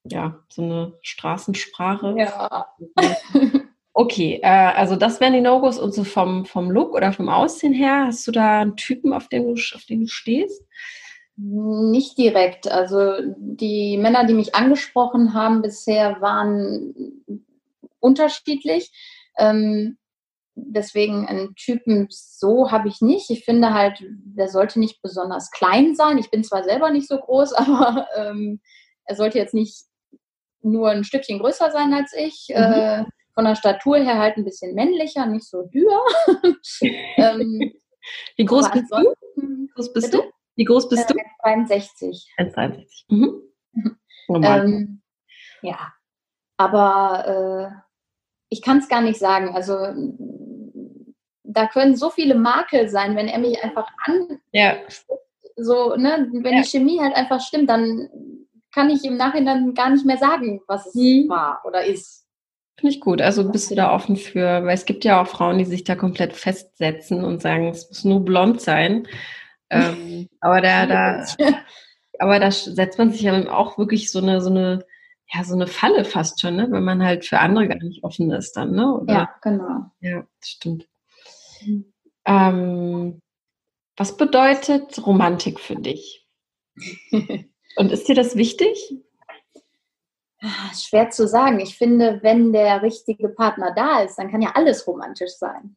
[0.05, 2.17] ja, so eine Straßensprache.
[2.19, 2.67] Ja.
[3.95, 7.75] Okay, äh, also das wären die No-Gos und so vom, vom Look oder vom Aussehen
[7.75, 10.65] her, hast du da einen Typen, auf den du, auf den du stehst?
[11.37, 12.71] Nicht direkt.
[12.71, 16.95] Also die Männer, die mich angesprochen haben bisher, waren
[18.03, 18.91] unterschiedlich.
[19.39, 19.99] Ähm,
[20.55, 23.31] deswegen einen Typen so habe ich nicht.
[23.31, 26.19] Ich finde halt, der sollte nicht besonders klein sein.
[26.19, 28.61] Ich bin zwar selber nicht so groß, aber ähm,
[29.05, 29.85] er sollte jetzt nicht
[30.63, 32.49] nur ein Stückchen größer sein als ich.
[32.51, 32.57] Mhm.
[32.57, 36.01] Äh, von der Statur her halt ein bisschen männlicher, nicht so dürr.
[37.17, 37.73] ähm,
[38.37, 39.15] Wie groß bist du?
[39.37, 40.23] Wie groß bist du?
[40.55, 41.21] Wie groß bist äh, du?
[41.43, 42.33] 63.
[42.37, 43.07] 63.
[43.09, 43.43] Mhm.
[44.29, 45.03] Ähm,
[45.63, 45.93] ja,
[46.57, 47.92] aber äh,
[48.53, 49.55] ich kann es gar nicht sagen.
[49.55, 49.75] Also
[51.43, 54.75] da können so viele Makel sein, wenn er mich einfach an ja.
[55.57, 56.63] so, ne, wenn ja.
[56.63, 58.09] die Chemie halt einfach stimmt, dann
[58.75, 61.29] kann ich im Nachhinein gar nicht mehr sagen, was es hm.
[61.31, 62.27] war oder ist.
[62.79, 63.23] Finde ich gut.
[63.23, 65.95] Also bist du da offen für, weil es gibt ja auch Frauen, die sich da
[65.95, 69.07] komplett festsetzen und sagen, es muss nur blond sein.
[69.71, 71.25] Ähm, aber da, da,
[72.19, 74.85] aber da setzt man sich ja auch wirklich so eine, so eine,
[75.33, 76.69] ja, so eine Falle fast schon, ne?
[76.71, 79.01] wenn man halt für andere gar nicht offen ist dann, ne?
[79.01, 79.13] Oder?
[79.15, 79.91] Ja, genau.
[80.01, 80.89] Ja, das stimmt.
[81.65, 81.93] Mhm.
[82.25, 83.21] Ähm,
[83.97, 86.29] was bedeutet Romantik für dich?
[87.77, 88.95] Und ist dir das wichtig?
[90.41, 91.61] Ah, schwer zu sagen.
[91.61, 95.77] Ich finde, wenn der richtige Partner da ist, dann kann ja alles romantisch sein.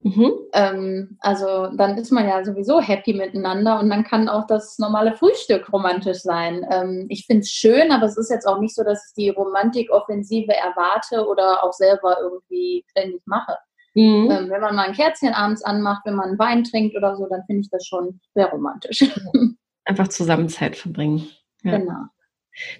[0.00, 0.32] Mhm.
[0.52, 5.16] Ähm, also dann ist man ja sowieso happy miteinander und dann kann auch das normale
[5.16, 6.64] Frühstück romantisch sein.
[6.70, 9.30] Ähm, ich finde es schön, aber es ist jetzt auch nicht so, dass ich die
[9.30, 13.56] Romantikoffensive erwarte oder auch selber irgendwie ständig mache.
[13.94, 14.30] Mhm.
[14.30, 17.44] Ähm, wenn man mal ein Kerzchen abends anmacht, wenn man Wein trinkt oder so, dann
[17.46, 19.02] finde ich das schon sehr romantisch.
[19.84, 21.28] Einfach zusammen Zeit verbringen.
[21.62, 21.78] Ja.
[21.78, 22.04] Genau.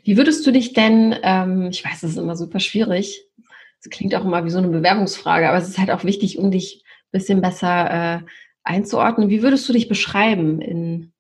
[0.05, 3.27] Wie würdest du dich denn, ähm, ich weiß, das ist immer super schwierig,
[3.83, 6.51] das klingt auch immer wie so eine Bewerbungsfrage, aber es ist halt auch wichtig, um
[6.51, 8.21] dich bisschen besser äh,
[8.65, 9.29] einzuordnen.
[9.29, 11.13] Wie würdest du dich beschreiben in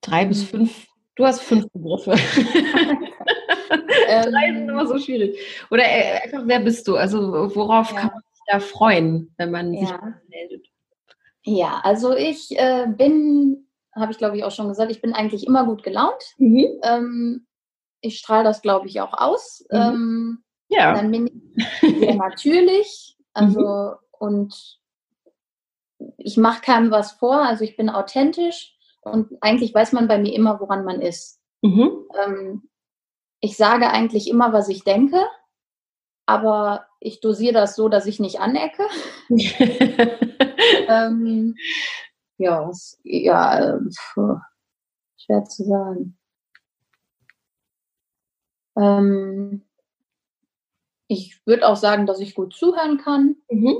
[0.00, 0.46] drei bis hm.
[0.46, 2.14] fünf, du hast fünf Begriffe.
[4.08, 4.30] Ähm.
[4.30, 5.38] drei sind immer so schwierig.
[5.70, 6.96] Oder äh, einfach, wer bist du?
[6.96, 8.00] Also worauf ja.
[8.00, 9.86] kann man sich da freuen, wenn man ja.
[9.86, 9.96] sich
[10.28, 10.66] meldet?
[11.42, 15.46] Ja, also ich äh, bin habe ich glaube ich auch schon gesagt, ich bin eigentlich
[15.46, 16.34] immer gut gelaunt.
[16.38, 16.66] Mhm.
[16.82, 17.46] Ähm,
[18.00, 19.64] ich strahle das glaube ich auch aus.
[19.70, 19.78] Mhm.
[19.78, 20.94] Ähm, ja.
[20.94, 23.16] Dann bin ich sehr natürlich.
[23.32, 24.05] Also mhm.
[24.18, 24.80] Und
[26.18, 30.34] ich mache keinem was vor, also ich bin authentisch und eigentlich weiß man bei mir
[30.34, 31.40] immer, woran man ist.
[31.62, 32.04] Mhm.
[32.22, 32.68] Ähm,
[33.40, 35.24] ich sage eigentlich immer, was ich denke,
[36.26, 38.82] aber ich dosiere das so, dass ich nicht anecke.
[40.88, 41.54] ähm,
[42.38, 43.80] ja, was, ja, äh,
[45.16, 46.18] schwer zu sagen.
[48.76, 49.62] Ähm,
[51.08, 53.76] ich würde auch sagen, dass ich gut zuhören kann mhm.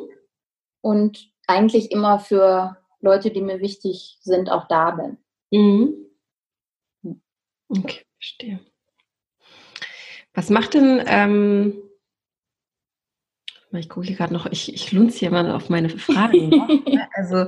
[0.87, 5.18] Und eigentlich immer für Leute, die mir wichtig sind, auch da bin.
[5.51, 6.07] Mhm.
[7.68, 8.61] Okay, verstehe.
[10.33, 11.83] Was macht denn ähm,
[13.72, 16.53] ich gucke hier gerade noch, ich, ich lunze hier mal auf meine Fragen.
[17.12, 17.46] Also,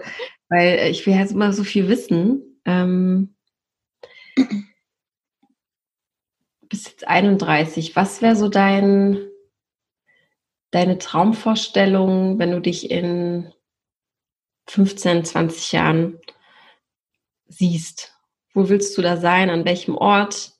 [0.48, 2.60] weil ich will jetzt immer so viel wissen.
[2.64, 3.36] Ähm,
[6.68, 7.94] bis jetzt 31.
[7.96, 9.18] Was wäre so dein,
[10.70, 13.52] deine Traumvorstellung, wenn du dich in
[14.68, 16.20] 15, 20 Jahren
[17.48, 18.14] siehst?
[18.54, 19.50] Wo willst du da sein?
[19.50, 20.52] An welchem Ort?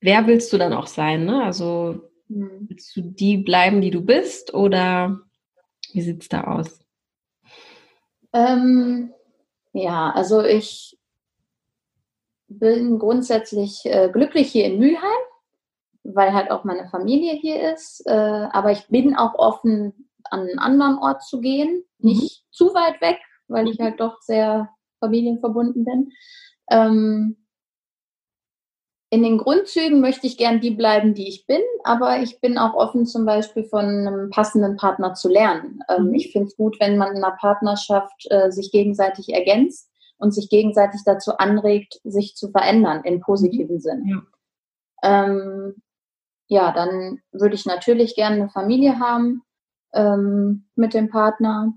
[0.00, 1.24] Wer willst du dann auch sein?
[1.24, 1.44] Ne?
[1.44, 2.66] Also hm.
[2.68, 5.20] Willst du die bleiben, die du bist oder
[5.92, 6.80] wie sieht es da aus?
[8.32, 9.12] Ähm,
[9.72, 10.98] ja, also ich
[12.48, 15.20] bin grundsätzlich äh, glücklich hier in Mülheim.
[16.04, 18.02] Weil halt auch meine Familie hier ist.
[18.06, 21.84] Äh, aber ich bin auch offen, an einen anderen Ort zu gehen.
[21.98, 22.10] Mhm.
[22.10, 26.12] Nicht zu weit weg, weil ich halt doch sehr familienverbunden bin.
[26.70, 27.36] Ähm,
[29.10, 32.72] in den Grundzügen möchte ich gern die bleiben, die ich bin, aber ich bin auch
[32.72, 35.80] offen, zum Beispiel von einem passenden Partner zu lernen.
[35.90, 36.14] Ähm, mhm.
[36.14, 40.48] Ich finde es gut, wenn man in einer Partnerschaft äh, sich gegenseitig ergänzt und sich
[40.48, 43.80] gegenseitig dazu anregt, sich zu verändern im positiven mhm.
[43.80, 44.06] Sinn.
[44.06, 45.24] Ja.
[45.26, 45.82] Ähm,
[46.52, 49.42] ja, dann würde ich natürlich gerne eine Familie haben
[49.94, 51.72] ähm, mit dem Partner,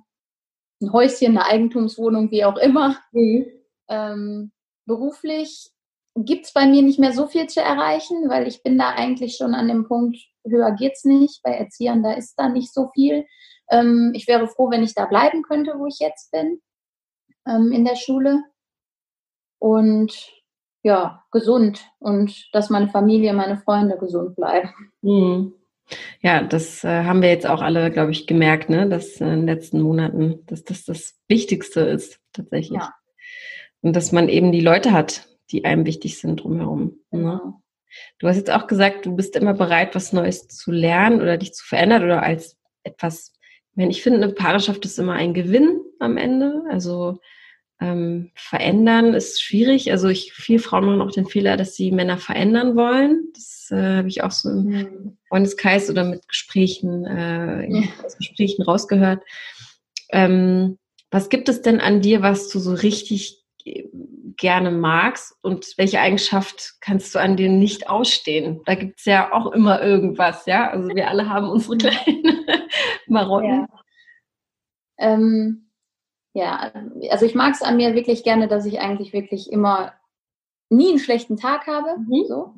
[0.82, 2.98] ein Häuschen, eine Eigentumswohnung, wie auch immer.
[3.14, 3.46] Mhm.
[3.88, 4.52] Ähm,
[4.86, 5.72] beruflich
[6.18, 9.38] gibt es bei mir nicht mehr so viel zu erreichen, weil ich bin da eigentlich
[9.38, 11.42] schon an dem Punkt, höher geht's nicht.
[11.42, 13.26] Bei Erziehern, da ist da nicht so viel.
[13.70, 16.62] Ähm, ich wäre froh, wenn ich da bleiben könnte, wo ich jetzt bin,
[17.48, 18.44] ähm, in der Schule.
[19.58, 20.35] Und
[20.86, 24.70] ja, gesund und dass meine Familie, meine Freunde gesund bleiben.
[25.02, 25.54] Mhm.
[26.22, 28.88] Ja, das äh, haben wir jetzt auch alle, glaube ich, gemerkt, ne?
[28.88, 32.80] dass in den letzten Monaten, dass das das Wichtigste ist, tatsächlich.
[32.80, 32.94] Ja.
[33.82, 37.00] Und dass man eben die Leute hat, die einem wichtig sind drumherum.
[37.10, 37.20] Ne?
[37.20, 37.34] Genau.
[37.34, 37.54] Ne?
[38.20, 41.54] Du hast jetzt auch gesagt, du bist immer bereit, was Neues zu lernen oder dich
[41.54, 43.34] zu verändern oder als etwas,
[43.72, 46.62] ich, meine, ich finde, eine Partnerschaft ist immer ein Gewinn am Ende.
[46.70, 47.18] Also
[47.82, 49.92] ähm, verändern ist schwierig.
[49.92, 53.28] Also ich, viele Frauen machen auch den Fehler, dass sie Männer verändern wollen.
[53.34, 55.18] Das äh, habe ich auch so im mhm.
[55.28, 57.84] Freundeskreis oder mit Gesprächen, äh, ja.
[58.18, 59.24] Gesprächen rausgehört.
[60.10, 60.78] Ähm,
[61.12, 63.44] was gibt es denn an dir, was du so richtig
[64.38, 68.62] gerne magst und welche Eigenschaft kannst du an dir nicht ausstehen?
[68.66, 70.70] Da gibt es ja auch immer irgendwas, ja.
[70.70, 72.46] Also wir alle haben unsere kleinen
[73.08, 73.50] Marotten.
[73.50, 73.68] Ja.
[74.98, 75.65] Ähm,
[76.36, 76.74] ja,
[77.10, 79.94] also ich mag es an mir wirklich gerne, dass ich eigentlich wirklich immer
[80.70, 81.98] nie einen schlechten Tag habe.
[81.98, 82.26] Mhm.
[82.28, 82.54] So.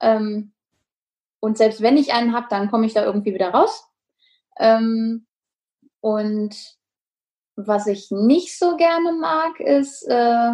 [0.00, 0.52] Ähm,
[1.38, 3.88] und selbst wenn ich einen habe, dann komme ich da irgendwie wieder raus.
[4.58, 5.24] Ähm,
[6.00, 6.56] und
[7.54, 10.52] was ich nicht so gerne mag, ist, äh,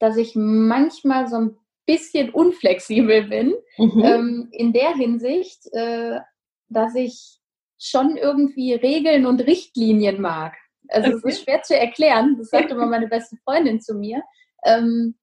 [0.00, 1.56] dass ich manchmal so ein
[1.86, 3.54] bisschen unflexibel bin.
[3.78, 4.04] Mhm.
[4.04, 6.20] Ähm, in der Hinsicht, äh,
[6.68, 7.38] dass ich
[7.78, 10.54] schon irgendwie Regeln und Richtlinien mag.
[10.88, 14.22] Also es ist schwer zu erklären, das sagte mal meine beste Freundin zu mir,
[14.64, 15.16] ähm,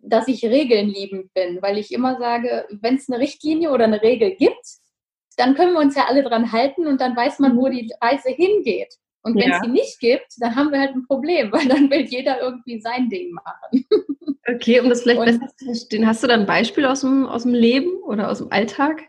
[0.00, 4.02] dass ich Regeln liebend bin, weil ich immer sage, wenn es eine Richtlinie oder eine
[4.02, 4.64] Regel gibt,
[5.36, 7.72] dann können wir uns ja alle dran halten und dann weiß man, wo mhm.
[7.72, 8.94] die Reise hingeht.
[9.22, 9.62] Und wenn es ja.
[9.62, 13.08] die nicht gibt, dann haben wir halt ein Problem, weil dann will jeder irgendwie sein
[13.08, 13.86] Ding machen.
[14.50, 17.26] Okay, um das vielleicht und, besser zu verstehen, hast du da ein Beispiel aus dem,
[17.26, 19.02] aus dem Leben oder aus dem Alltag?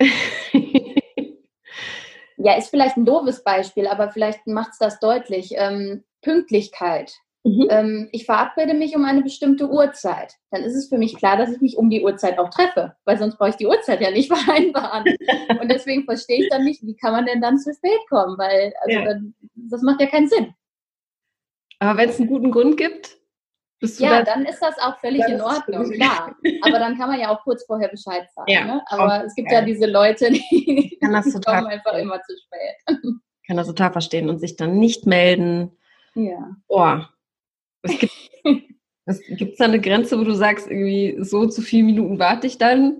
[2.44, 5.52] ja, ist vielleicht ein doofes Beispiel, aber vielleicht macht es das deutlich.
[5.56, 7.12] Ähm, Pünktlichkeit.
[7.42, 7.66] Mhm.
[7.70, 10.34] Ähm, ich verabrede mich um eine bestimmte Uhrzeit.
[10.50, 13.18] Dann ist es für mich klar, dass ich mich um die Uhrzeit auch treffe, weil
[13.18, 15.04] sonst brauche ich die Uhrzeit ja nicht vereinbaren.
[15.60, 18.74] Und deswegen verstehe ich dann nicht, wie kann man denn dann zu spät kommen, weil
[18.82, 19.04] also ja.
[19.04, 20.54] dann, das macht ja keinen Sinn.
[21.78, 23.16] Aber wenn es einen guten Grund gibt,
[23.98, 26.34] ja, da dann ist das auch völlig in Ordnung, klar.
[26.62, 28.50] Aber dann kann man ja auch kurz vorher Bescheid sagen.
[28.50, 28.82] Ja, ne?
[28.86, 32.98] Aber es gibt ja diese Leute, die, kann das total kommen einfach immer zu spät.
[33.42, 35.76] Ich kann das total verstehen und sich dann nicht melden.
[36.14, 36.56] Ja.
[36.68, 37.08] Boah,
[37.84, 38.12] es gibt
[39.52, 42.96] es da eine Grenze, wo du sagst, irgendwie so zu vielen Minuten warte ich dann?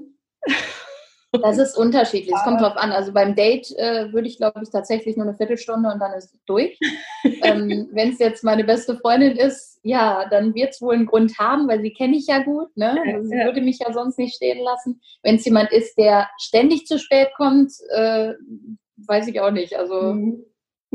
[1.42, 2.34] Das ist unterschiedlich.
[2.34, 2.92] Es kommt drauf an.
[2.92, 6.34] Also beim Date äh, würde ich, glaube ich, tatsächlich nur eine Viertelstunde und dann ist
[6.34, 6.78] es durch.
[7.42, 11.38] ähm, Wenn es jetzt meine beste Freundin ist, ja, dann wird es wohl einen Grund
[11.38, 12.76] haben, weil sie kenne ich ja gut.
[12.76, 12.96] Ne?
[13.06, 15.00] Also sie würde mich ja sonst nicht stehen lassen.
[15.22, 18.34] Wenn es jemand ist, der ständig zu spät kommt, äh,
[19.06, 19.76] weiß ich auch nicht.
[19.76, 20.44] Also mhm.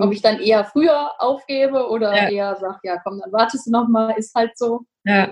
[0.01, 2.29] Ob ich dann eher früher aufgebe oder ja.
[2.29, 4.81] eher sage, ja komm, dann wartest du noch mal, ist halt so.
[5.03, 5.29] Ja.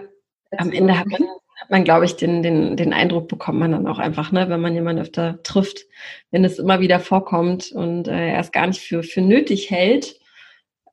[0.57, 1.21] Am Ende hat man,
[1.69, 4.73] man glaube ich, den, den, den Eindruck bekommt man dann auch einfach, ne, wenn man
[4.73, 5.85] jemanden öfter trifft,
[6.31, 10.19] wenn es immer wieder vorkommt und äh, er es gar nicht für, für nötig hält.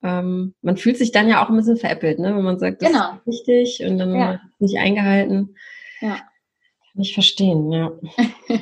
[0.03, 2.91] Ähm, man fühlt sich dann ja auch ein bisschen veräppelt, ne, wenn man sagt, das
[2.91, 3.13] genau.
[3.27, 4.41] ist wichtig und dann ja.
[4.59, 5.57] nicht eingehalten.
[6.01, 6.17] Ja.
[6.93, 7.93] Kann ich verstehen, ja.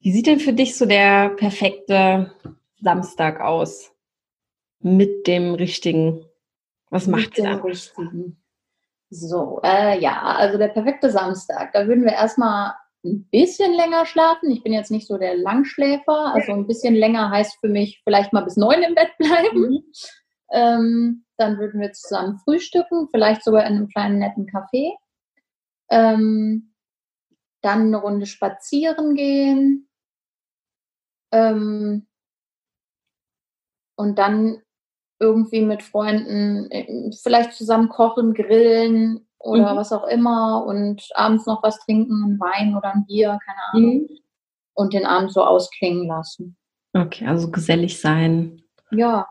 [0.00, 2.32] Wie sieht denn für dich so der perfekte
[2.80, 3.96] Samstag aus?
[4.86, 6.24] mit dem richtigen?
[6.90, 8.40] Was macht der richtigen?
[9.10, 11.72] So, äh, ja, also der perfekte Samstag.
[11.72, 14.50] Da würden wir erstmal ein bisschen länger schlafen.
[14.50, 16.34] Ich bin jetzt nicht so der Langschläfer.
[16.34, 19.60] Also ein bisschen länger heißt für mich vielleicht mal bis neun im Bett bleiben.
[19.60, 19.84] Mhm.
[20.52, 24.92] Ähm, dann würden wir zusammen frühstücken, vielleicht sogar in einem kleinen netten Café.
[25.90, 26.74] Ähm,
[27.62, 29.88] dann eine Runde spazieren gehen.
[31.32, 32.06] Ähm,
[33.96, 34.62] und dann
[35.18, 39.76] irgendwie mit Freunden äh, vielleicht zusammen kochen, grillen oder mhm.
[39.76, 43.94] was auch immer und abends noch was trinken, ein Wein oder ein Bier, keine Ahnung.
[44.02, 44.08] Mhm.
[44.74, 46.56] Und den Abend so ausklingen lassen.
[46.92, 48.62] Okay, also gesellig sein.
[48.90, 49.26] Ja.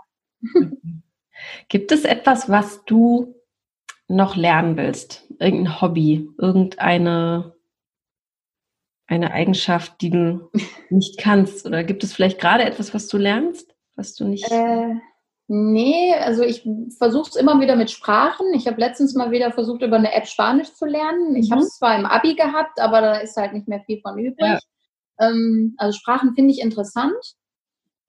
[1.68, 3.36] Gibt es etwas, was du
[4.08, 5.28] noch lernen willst?
[5.40, 7.56] Irgendein Hobby, irgendeine
[9.08, 10.50] eine Eigenschaft, die du
[10.90, 11.66] nicht kannst?
[11.66, 14.50] Oder gibt es vielleicht gerade etwas, was du lernst, was du nicht?
[14.52, 14.96] Äh,
[15.48, 18.54] nee, also ich versuche es immer wieder mit Sprachen.
[18.54, 21.36] Ich habe letztens mal wieder versucht, über eine App Spanisch zu lernen.
[21.36, 21.54] Ich mhm.
[21.54, 24.38] habe es zwar im Abi gehabt, aber da ist halt nicht mehr viel von übrig.
[24.40, 24.60] Ja.
[25.20, 27.16] Ähm, also Sprachen finde ich interessant.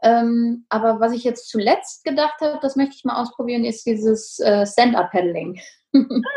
[0.02, 4.38] Ähm, aber was ich jetzt zuletzt gedacht habe, das möchte ich mal ausprobieren, ist dieses
[4.40, 5.60] äh, Stand-Up-Paddling.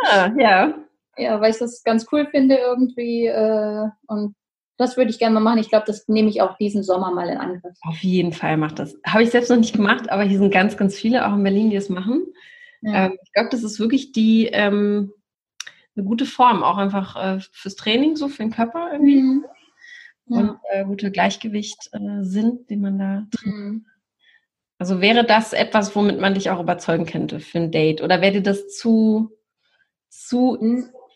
[0.06, 0.74] Ah, ja.
[1.18, 3.26] Ja, weil ich das ganz cool finde irgendwie.
[3.26, 4.36] Äh, und
[4.80, 5.60] das würde ich gerne mal machen.
[5.60, 7.78] Ich glaube, das nehme ich auch diesen Sommer mal in Angriff.
[7.82, 8.96] Auf jeden Fall macht das.
[9.06, 11.70] Habe ich selbst noch nicht gemacht, aber hier sind ganz, ganz viele, auch in Berlin,
[11.70, 12.26] die das machen.
[12.82, 13.08] Ja.
[13.08, 15.12] Ähm, ich glaube, das ist wirklich die ähm,
[15.98, 19.22] eine gute Form, auch einfach äh, fürs Training, so für den Körper irgendwie.
[19.22, 19.46] Mhm.
[20.28, 20.38] Ja.
[20.38, 23.54] Und äh, gute Gleichgewicht äh, sind, den man da drin.
[23.54, 23.86] Mhm.
[24.78, 28.02] Also wäre das etwas, womit man dich auch überzeugen könnte für ein Date?
[28.02, 29.38] Oder wäre dir das zu,
[30.08, 30.58] zu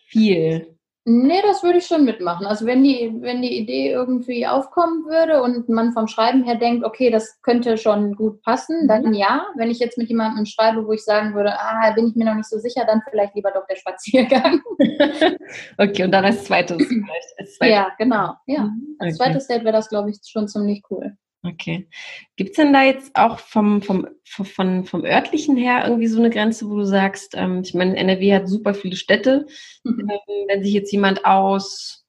[0.07, 0.77] viel?
[1.05, 2.45] Nee, das würde ich schon mitmachen.
[2.45, 6.85] Also wenn die, wenn die Idee irgendwie aufkommen würde und man vom Schreiben her denkt,
[6.85, 9.13] okay, das könnte schon gut passen, dann mhm.
[9.13, 9.47] ja.
[9.57, 12.35] Wenn ich jetzt mit jemandem schreibe, wo ich sagen würde, ah, bin ich mir noch
[12.35, 14.61] nicht so sicher, dann vielleicht lieber doch der Spaziergang.
[15.77, 17.33] okay, und dann als zweites vielleicht.
[17.37, 17.75] Als zweites.
[17.75, 18.35] Ja, genau.
[18.45, 18.63] Ja.
[18.63, 19.25] Mhm, als okay.
[19.25, 21.17] zweites Date wäre das, glaube ich, schon ziemlich cool.
[21.45, 21.89] Okay.
[22.37, 26.29] Gibt es denn da jetzt auch vom, vom, vom, vom örtlichen her irgendwie so eine
[26.29, 29.45] Grenze, wo du sagst, ähm, ich meine, NRW hat super viele Städte.
[29.83, 30.09] Mhm.
[30.09, 32.05] Ähm, wenn sich jetzt jemand aus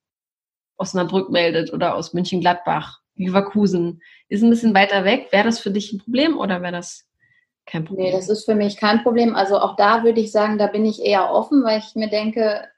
[0.77, 5.92] Osnabrück meldet oder aus München-Gladbach, Leverkusen, ist ein bisschen weiter weg, wäre das für dich
[5.92, 7.09] ein Problem oder wäre das
[7.66, 8.07] kein Problem?
[8.07, 9.35] Nee, das ist für mich kein Problem.
[9.35, 12.68] Also auch da würde ich sagen, da bin ich eher offen, weil ich mir denke,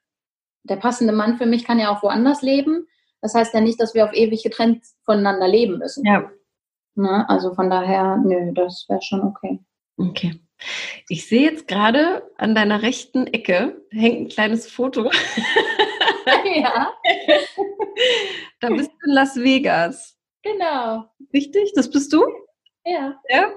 [0.62, 2.86] der passende Mann für mich kann ja auch woanders leben.
[3.20, 6.04] Das heißt ja nicht, dass wir auf ewig getrennt voneinander leben müssen.
[6.04, 6.30] Ja.
[6.96, 7.28] Ne?
[7.28, 9.60] Also von daher, nö, das wäre schon okay.
[9.98, 10.40] Okay.
[11.08, 15.10] Ich sehe jetzt gerade an deiner rechten Ecke hängt ein kleines Foto.
[16.54, 16.92] ja.
[18.60, 20.16] da bist du in Las Vegas.
[20.42, 21.04] Genau.
[21.32, 21.72] Richtig?
[21.74, 22.24] Das bist du?
[22.84, 23.20] Ja.
[23.28, 23.52] Ja?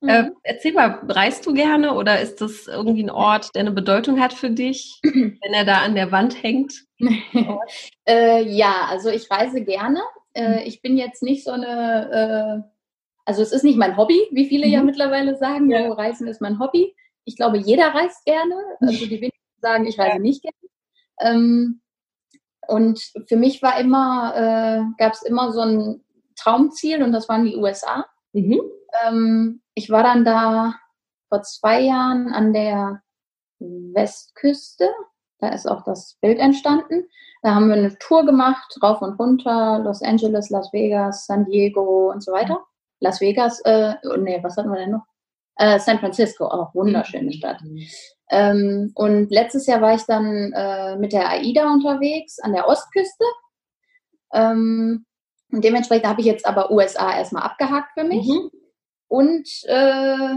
[0.00, 0.08] Mhm.
[0.08, 4.20] Äh, erzähl mal, reist du gerne oder ist das irgendwie ein Ort, der eine Bedeutung
[4.20, 6.84] hat für dich, wenn er da an der Wand hängt?
[8.08, 10.00] äh, ja, also ich reise gerne.
[10.34, 10.66] Äh, mhm.
[10.66, 12.77] ich bin jetzt nicht so eine äh,
[13.28, 14.72] also es ist nicht mein Hobby, wie viele mhm.
[14.72, 15.92] ja mittlerweile sagen, ja.
[15.92, 16.96] Reisen ist mein Hobby.
[17.26, 18.54] Ich glaube, jeder reist gerne.
[18.80, 20.18] Also die wenigsten sagen, ich reise ja.
[20.18, 20.56] nicht gerne.
[21.20, 21.82] Ähm,
[22.68, 26.02] und für mich war immer, äh, gab es immer so ein
[26.36, 28.06] Traumziel und das waren die USA.
[28.32, 28.62] Mhm.
[29.06, 30.76] Ähm, ich war dann da
[31.28, 33.02] vor zwei Jahren an der
[33.58, 34.88] Westküste.
[35.38, 37.06] Da ist auch das Bild entstanden.
[37.42, 42.10] Da haben wir eine Tour gemacht, rauf und runter, Los Angeles, Las Vegas, San Diego
[42.10, 42.64] und so weiter.
[43.00, 45.04] Las Vegas, äh, oh, nee, was hatten wir denn noch?
[45.56, 47.32] Äh, San Francisco, auch wunderschöne mhm.
[47.32, 47.60] Stadt.
[48.30, 53.24] Ähm, und letztes Jahr war ich dann äh, mit der AIDA unterwegs an der Ostküste.
[54.32, 55.04] Ähm,
[55.50, 58.26] und dementsprechend habe ich jetzt aber USA erstmal abgehakt für mich.
[58.26, 58.50] Mhm.
[59.08, 60.34] Und äh,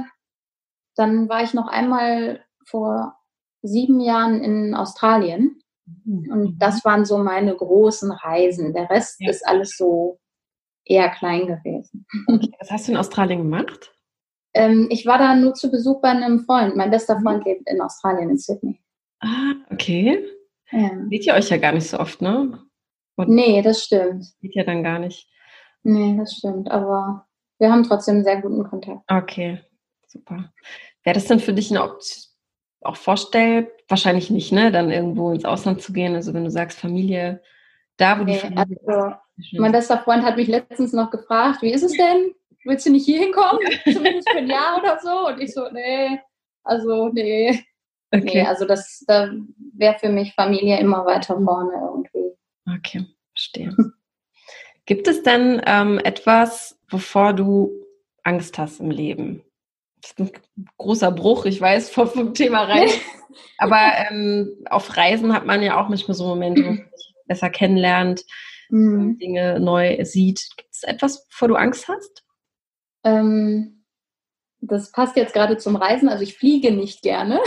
[0.95, 3.15] dann war ich noch einmal vor
[3.61, 5.61] sieben Jahren in Australien.
[6.05, 6.31] Mhm.
[6.31, 8.73] Und das waren so meine großen Reisen.
[8.73, 9.29] Der Rest ja.
[9.29, 10.20] ist alles so
[10.91, 12.05] eher klein gewesen.
[12.27, 13.93] Okay, was hast du in Australien gemacht?
[14.53, 16.75] Ähm, ich war da nur zu Besuch bei einem Freund.
[16.75, 17.23] Mein bester mhm.
[17.23, 18.79] Freund lebt in Australien, in Sydney.
[19.19, 20.25] Ah, okay.
[20.71, 20.91] Ja.
[21.09, 22.59] Seht ihr euch ja gar nicht so oft, ne?
[23.15, 24.25] Und nee, das stimmt.
[24.41, 25.29] Seht ihr dann gar nicht.
[25.83, 26.69] Nee, das stimmt.
[26.71, 27.27] Aber
[27.59, 29.01] wir haben trotzdem einen sehr guten Kontakt.
[29.09, 29.61] Okay,
[30.07, 30.51] super.
[31.03, 32.31] Wäre das denn für dich eine Option?
[32.81, 36.15] auch vorstellt, wahrscheinlich nicht, ne, dann irgendwo ins Ausland zu gehen.
[36.15, 37.41] Also wenn du sagst Familie,
[37.97, 39.15] da wo die Familie also,
[39.53, 42.33] mein bester Freund hat mich letztens noch gefragt, wie ist es denn?
[42.63, 43.59] Willst du nicht hier hinkommen?
[43.85, 45.27] Zumindest für ein Jahr oder so?
[45.27, 46.19] Und ich so, nee,
[46.63, 47.63] also nee.
[48.13, 48.23] Okay.
[48.23, 49.31] Nee, also das da
[49.73, 52.35] wäre für mich Familie immer weiter vorne irgendwie.
[52.67, 53.75] Okay, verstehe.
[54.85, 57.71] Gibt es denn ähm, etwas, wovor du
[58.23, 59.43] Angst hast im Leben?
[60.01, 60.31] Das ist ein
[60.77, 62.99] großer Bruch, ich weiß, vom, Thema Reisen.
[63.57, 63.79] Aber
[64.09, 68.25] ähm, auf Reisen hat man ja auch manchmal so Momente, wo man sich besser kennenlernt
[68.71, 69.17] mhm.
[69.17, 70.49] Dinge neu sieht.
[70.57, 72.23] Gibt es etwas, wovor du Angst hast?
[73.03, 73.85] Ähm,
[74.59, 76.09] das passt jetzt gerade zum Reisen.
[76.09, 77.39] Also ich fliege nicht gerne.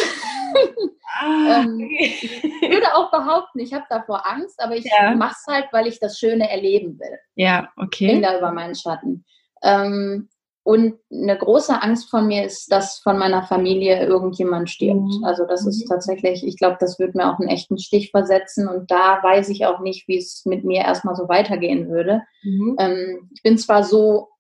[1.21, 5.15] Ah, ähm, ich würde auch behaupten, ich habe davor Angst, aber ich ja.
[5.15, 7.19] mache es halt, weil ich das Schöne erleben will.
[7.37, 8.07] Ja, okay.
[8.07, 9.25] Ich bin da über meinen Schatten.
[9.63, 10.29] Ähm,
[10.65, 15.19] und eine große Angst von mir ist, dass von meiner Familie irgendjemand stirbt.
[15.19, 15.25] Mhm.
[15.25, 15.89] Also das ist mhm.
[15.89, 19.67] tatsächlich, ich glaube, das würde mir auch einen echten Stich versetzen und da weiß ich
[19.67, 22.23] auch nicht, wie es mit mir erstmal so weitergehen würde.
[22.43, 22.77] Mhm.
[22.79, 24.31] Ähm, ich bin zwar so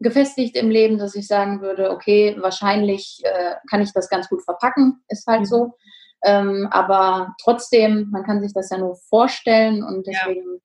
[0.00, 4.42] gefestigt im Leben, dass ich sagen würde, okay, wahrscheinlich äh, kann ich das ganz gut
[4.42, 5.46] verpacken, ist halt mhm.
[5.46, 5.74] so.
[6.24, 10.60] Ähm, aber trotzdem, man kann sich das ja nur vorstellen und deswegen, ja.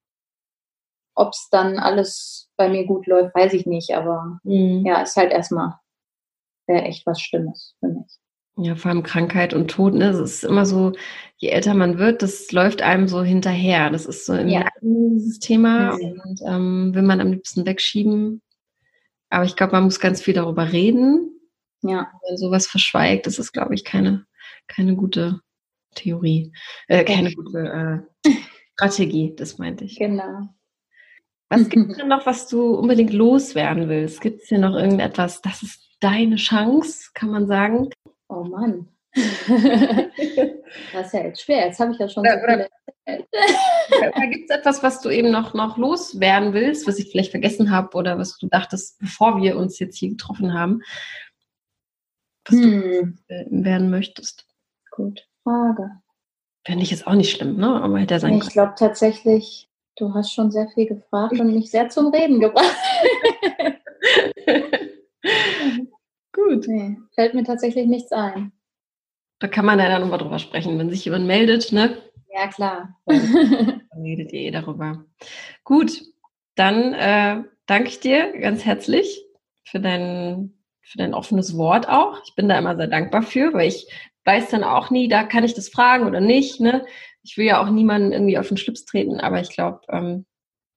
[1.13, 3.95] ob es dann alles bei mir gut läuft, weiß ich nicht.
[3.95, 4.85] Aber mhm.
[4.85, 5.73] ja, ist halt erstmal
[6.67, 8.17] wäre echt was Schlimmes für mich.
[8.57, 10.09] Ja, vor allem Krankheit und Tod, ne?
[10.09, 10.91] Es ist immer so,
[11.37, 13.89] je älter man wird, das läuft einem so hinterher.
[13.89, 14.67] Das ist so im ja.
[14.81, 16.21] dieses Thema mhm.
[16.23, 18.41] und ähm, will man am liebsten wegschieben.
[19.29, 21.39] Aber ich glaube, man muss ganz viel darüber reden.
[21.81, 22.11] Ja.
[22.27, 24.25] Wenn sowas verschweigt, das ist, glaube ich, keine,
[24.67, 25.39] keine gute
[25.95, 26.53] Theorie,
[26.87, 28.29] äh, keine gute äh,
[28.73, 29.97] Strategie, das meinte ich.
[29.97, 30.49] Genau.
[31.51, 34.21] Was gibt es denn noch, was du unbedingt loswerden willst?
[34.21, 37.89] Gibt es hier noch irgendetwas, das ist deine Chance, kann man sagen?
[38.29, 38.87] Oh Mann.
[39.13, 41.65] das ist ja jetzt schwer.
[41.65, 42.69] Jetzt habe ich ja schon oder, so viele.
[44.15, 47.71] Oder gibt es etwas, was du eben noch, noch loswerden willst, was ich vielleicht vergessen
[47.71, 50.81] habe oder was du dachtest, bevor wir uns jetzt hier getroffen haben,
[52.45, 53.17] was hm.
[53.27, 54.47] du werden möchtest?
[54.91, 55.91] Gute Frage.
[56.65, 57.81] Fände ich jetzt auch nicht schlimm, ne?
[57.81, 61.69] Aber hätte er sein Ich glaube tatsächlich, Du hast schon sehr viel gefragt und mich
[61.69, 62.75] sehr zum Reden gebracht.
[66.33, 66.67] Gut.
[66.67, 68.51] Nee, fällt mir tatsächlich nichts ein.
[69.39, 71.97] Da kann man ja dann nochmal drüber sprechen, wenn sich jemand meldet, ne?
[72.33, 72.97] Ja, klar.
[73.05, 75.05] Dann redet ihr eh darüber.
[75.63, 76.03] Gut,
[76.55, 79.25] dann äh, danke ich dir ganz herzlich
[79.63, 82.21] für dein, für dein offenes Wort auch.
[82.23, 83.87] Ich bin da immer sehr dankbar für, weil ich
[84.25, 86.59] weiß dann auch nie, da kann ich das fragen oder nicht.
[86.59, 86.85] Ne?
[87.23, 90.25] Ich will ja auch niemanden irgendwie auf den Schlips treten, aber ich glaube, ähm,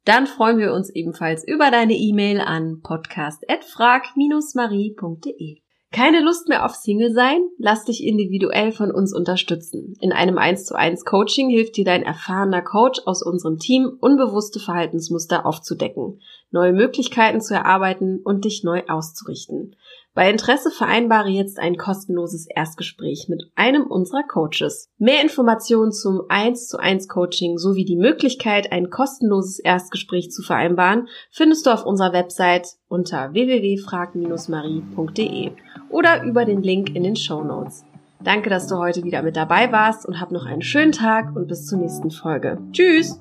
[0.05, 5.57] dann freuen wir uns ebenfalls über deine E-Mail an podcast.frag-marie.de.
[5.91, 7.47] Keine Lust mehr auf Single sein?
[7.57, 9.93] Lass dich individuell von uns unterstützen.
[10.01, 14.59] In einem 1 zu 1 Coaching hilft dir dein erfahrener Coach aus unserem Team, unbewusste
[14.59, 16.19] Verhaltensmuster aufzudecken,
[16.51, 19.77] neue Möglichkeiten zu erarbeiten und dich neu auszurichten.
[20.15, 24.89] Bei Interesse vereinbare jetzt ein kostenloses Erstgespräch mit einem unserer Coaches.
[24.97, 31.09] Mehr Informationen zum 1 zu 1 Coaching sowie die Möglichkeit, ein kostenloses Erstgespräch zu vereinbaren,
[31.31, 35.51] findest du auf unserer Website unter www.frag-marie.de
[35.89, 37.83] oder über den Link in den Show Notes.
[38.23, 41.49] Danke, dass du heute wieder mit dabei warst und hab noch einen schönen Tag und
[41.49, 42.57] bis zur nächsten Folge.
[42.71, 43.19] Tschüss!